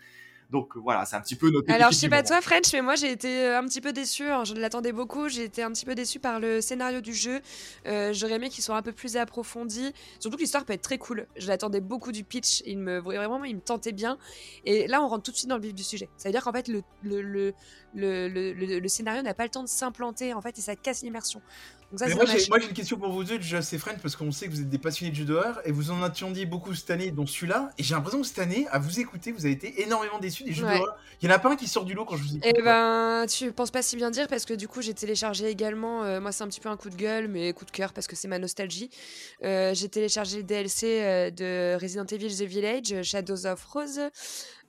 [0.51, 1.71] Donc voilà, c'est un petit peu notre.
[1.71, 3.89] Alors, je sais pas toi, French, mais moi j'ai été euh, un petit peu
[4.29, 5.27] hein, Je l'attendais beaucoup.
[5.27, 7.41] J'ai été un petit peu déçue par le scénario du jeu.
[7.87, 9.91] Euh, J'aurais aimé qu'il soit un peu plus approfondi.
[10.19, 11.25] Surtout que l'histoire peut être très cool.
[11.37, 12.61] Je l'attendais beaucoup du pitch.
[12.67, 14.19] Il me vraiment, il me tentait bien.
[14.63, 16.07] Et là, on rentre tout de suite dans le vif du sujet.
[16.17, 17.21] Ça veut dire qu'en fait, le, le-
[17.95, 21.41] le- le scénario n'a pas le temps de s'implanter en fait et ça casse l'immersion.
[21.95, 24.31] Ça, Mais moi, j'ai, moi, j'ai une question pour vous deux, et French, parce qu'on
[24.31, 26.89] sait que vous êtes des passionnés de jeux d'horreur, et vous en attendiez beaucoup cette
[26.89, 29.81] année, dont celui-là, et j'ai l'impression que cette année, à vous écouter, vous avez été
[29.83, 30.77] énormément déçus des jeux Ouais.
[30.79, 30.95] d'horreur.
[31.21, 32.51] Il y en a pas un qui sort du lot quand je vous écoute.
[32.57, 36.03] Eh ben, tu penses pas si bien dire parce que du coup j'ai téléchargé également.
[36.03, 38.07] euh, moi, c'est un petit peu un coup de gueule, mais coup de cœur parce
[38.07, 38.89] que c'est ma nostalgie.
[39.43, 43.99] Euh, j'ai téléchargé le DLC euh, de Resident Evil The Village, Shadows of Rose.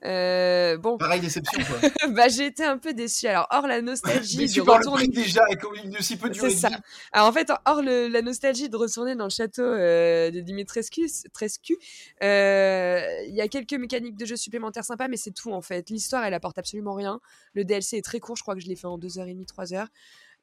[0.05, 1.89] Euh, bon, Pareil, déception, quoi.
[2.09, 3.27] bah j'ai été un peu déçue.
[3.27, 5.07] Alors, hors la nostalgie de retourner.
[5.07, 6.69] déjà, et comme il ne si peu duré C'est ça.
[7.11, 11.09] Alors en fait, hors le- la nostalgie de retourner dans le château euh, de Dimitrescu,
[11.33, 11.77] Trescu,
[12.23, 15.89] euh, il y a quelques mécaniques de jeu supplémentaires sympas, mais c'est tout en fait.
[15.89, 17.19] L'histoire, elle apporte absolument rien.
[17.53, 19.87] Le DLC est très court, je crois que je l'ai fait en 2h30, 3h.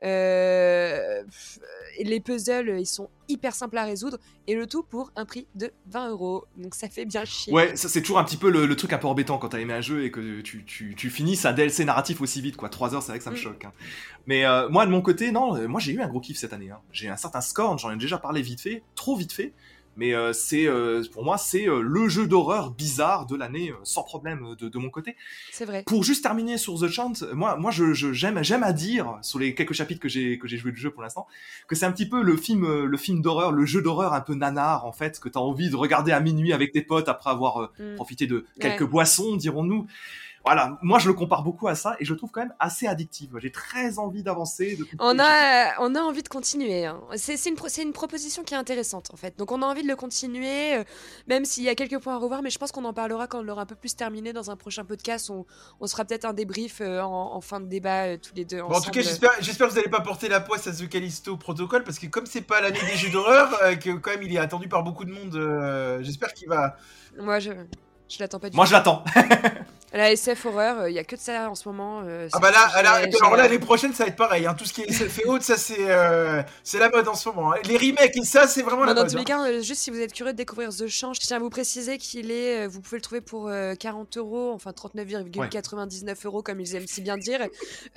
[0.04, 1.22] Euh,
[1.98, 5.46] et les puzzles, ils sont hyper simples à résoudre, et le tout pour un prix
[5.54, 6.44] de 20 euros.
[6.56, 7.52] Donc ça fait bien chier.
[7.52, 9.58] Ouais, ça c'est toujours un petit peu le, le truc un peu embêtant quand t'as
[9.60, 12.68] aimé un jeu et que tu, tu, tu finis un DLC narratif aussi vite, quoi.
[12.68, 13.38] 3 heures, c'est vrai que ça me Mm.
[13.38, 13.64] choque.
[13.64, 13.72] hein.
[14.26, 16.52] Mais euh, moi, de mon côté, non, euh, moi j'ai eu un gros kiff cette
[16.52, 16.70] année.
[16.70, 16.80] hein.
[16.92, 19.52] J'ai un certain score, j'en ai déjà parlé vite fait, trop vite fait.
[19.96, 23.74] Mais euh, c'est euh, pour moi, c'est euh, le jeu d'horreur bizarre de l'année, euh,
[23.82, 25.16] sans problème euh, de, de mon côté.
[25.50, 25.82] C'est vrai.
[25.86, 29.38] Pour juste terminer sur The Chant, moi, moi, je, je- j'aime, j'aime à dire sur
[29.38, 31.26] les quelques chapitres que j'ai que j'ai joué du jeu pour l'instant,
[31.68, 34.22] que c'est un petit peu le film, euh, le film d'horreur, le jeu d'horreur un
[34.22, 37.28] peu nanar en fait, que t'as envie de regarder à minuit avec tes potes après
[37.30, 37.94] avoir Mm.
[37.96, 38.86] profité de quelques Ouais.
[38.86, 39.86] boissons, dirons-nous.
[40.44, 42.88] Voilà, moi je le compare beaucoup à ça et je le trouve quand même assez
[42.88, 43.30] addictif.
[43.38, 44.74] J'ai très envie d'avancer.
[44.76, 44.84] De...
[44.98, 46.84] On a, on a envie de continuer.
[46.84, 47.00] hein.
[47.14, 49.38] C'est c'est une, pro- c'est une proposition qui est intéressante en fait.
[49.38, 50.84] Donc on a envie de le continuer, euh,
[51.28, 53.38] même s'il y a quelques points à revoir, mais je pense qu'on en parlera quand
[53.38, 55.30] on l'aura un peu plus terminé dans un prochain podcast.
[55.30, 55.46] On,
[55.78, 58.44] on se fera peut-être un débrief euh, en, en fin de débat euh, tous les
[58.44, 58.62] deux.
[58.62, 61.36] Bon, en tout cas, j'espère, que vous n'allez pas porter la poisse à The Callisto
[61.36, 64.34] Protocol, parce que comme c'est pas l'année des jeux d'horreur, euh, que quand même il
[64.34, 66.76] est attendu par beaucoup de monde, euh, j'espère qu'il va.
[67.16, 67.52] Moi je,
[68.08, 68.70] je l'attends pas du Moi tout.
[68.70, 69.04] je l'attends.
[69.94, 72.02] La SF horreur, il y a que de ça en ce moment.
[72.06, 74.46] euh, Ah bah là, là alors là, l'année prochaine, ça va être pareil.
[74.46, 74.54] Hein.
[74.54, 77.52] Tout ce qui est fait haute, ça c'est, euh, c'est la mode en ce moment.
[77.52, 77.56] hein.
[77.64, 79.10] Les remakes et ça, c'est vraiment la dans mode.
[79.10, 79.24] tous les hein.
[79.24, 81.50] cas, euh, juste si vous êtes curieux de découvrir The Change, je tiens à vous
[81.50, 86.42] préciser qu'il est, euh, vous pouvez le trouver pour euh, 40 euros, enfin 39,99 euros
[86.42, 87.46] comme ils aiment si bien dire.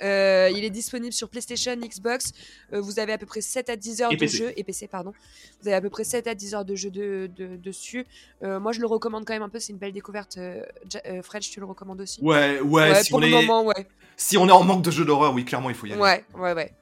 [0.02, 2.32] Euh, il est disponible sur PlayStation, Xbox.
[2.74, 4.36] Euh, vous avez à peu près 7 à 10 heures Et de PC.
[4.36, 5.14] jeu et PC pardon.
[5.62, 8.06] Vous avez à peu près 7 à 10 heures de jeu de, de- dessus.
[8.42, 9.58] Euh, moi, je le recommande quand même un peu.
[9.60, 10.36] C'est une belle découverte.
[10.36, 10.60] Euh,
[11.06, 13.02] euh, French, tu le recommandes aussi Ouais, ouais.
[13.02, 13.86] si, pour on le est, moment, ouais.
[14.16, 16.00] si on est en manque de jeux d'horreur, oui, clairement, il faut y aller.
[16.00, 16.72] Ouais, ouais, ouais.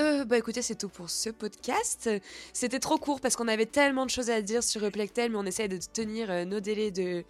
[0.00, 2.10] Euh, bah écoutez, c'est tout pour ce podcast.
[2.52, 5.44] C'était trop court parce qu'on avait tellement de choses à dire sur Replectel, mais on
[5.44, 7.24] essaye de tenir euh, nos délais de,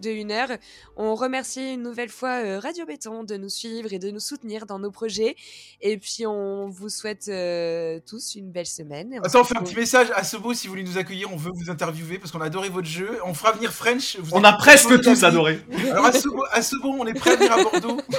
[0.00, 0.48] de une heure.
[0.96, 4.66] On remercie une nouvelle fois euh, Radio Béton de nous suivre et de nous soutenir
[4.66, 5.36] dans nos projets.
[5.80, 9.18] Et puis on vous souhaite euh, tous une belle semaine.
[9.18, 11.32] On Attends, on fait un petit message à Sobo si vous voulez nous accueillir.
[11.32, 13.18] On veut vous interviewer parce qu'on a adoré votre jeu.
[13.24, 14.18] On fera venir French.
[14.18, 15.60] vous On a presque tous adoré.
[15.90, 18.00] Alors à Sobo, à Sobo, on est prêt à venir à Bordeaux.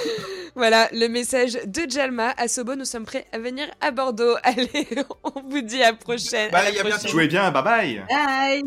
[0.54, 2.34] Voilà le message de Jalma.
[2.36, 4.36] À Sobo, nous sommes prêts à venir à Bordeaux.
[4.44, 4.88] Allez,
[5.24, 6.52] on vous dit à prochaine.
[6.52, 6.90] Bah, à la bientôt.
[6.90, 7.12] prochaine.
[7.12, 8.06] Jouez bien, bye bye.
[8.10, 8.64] Bye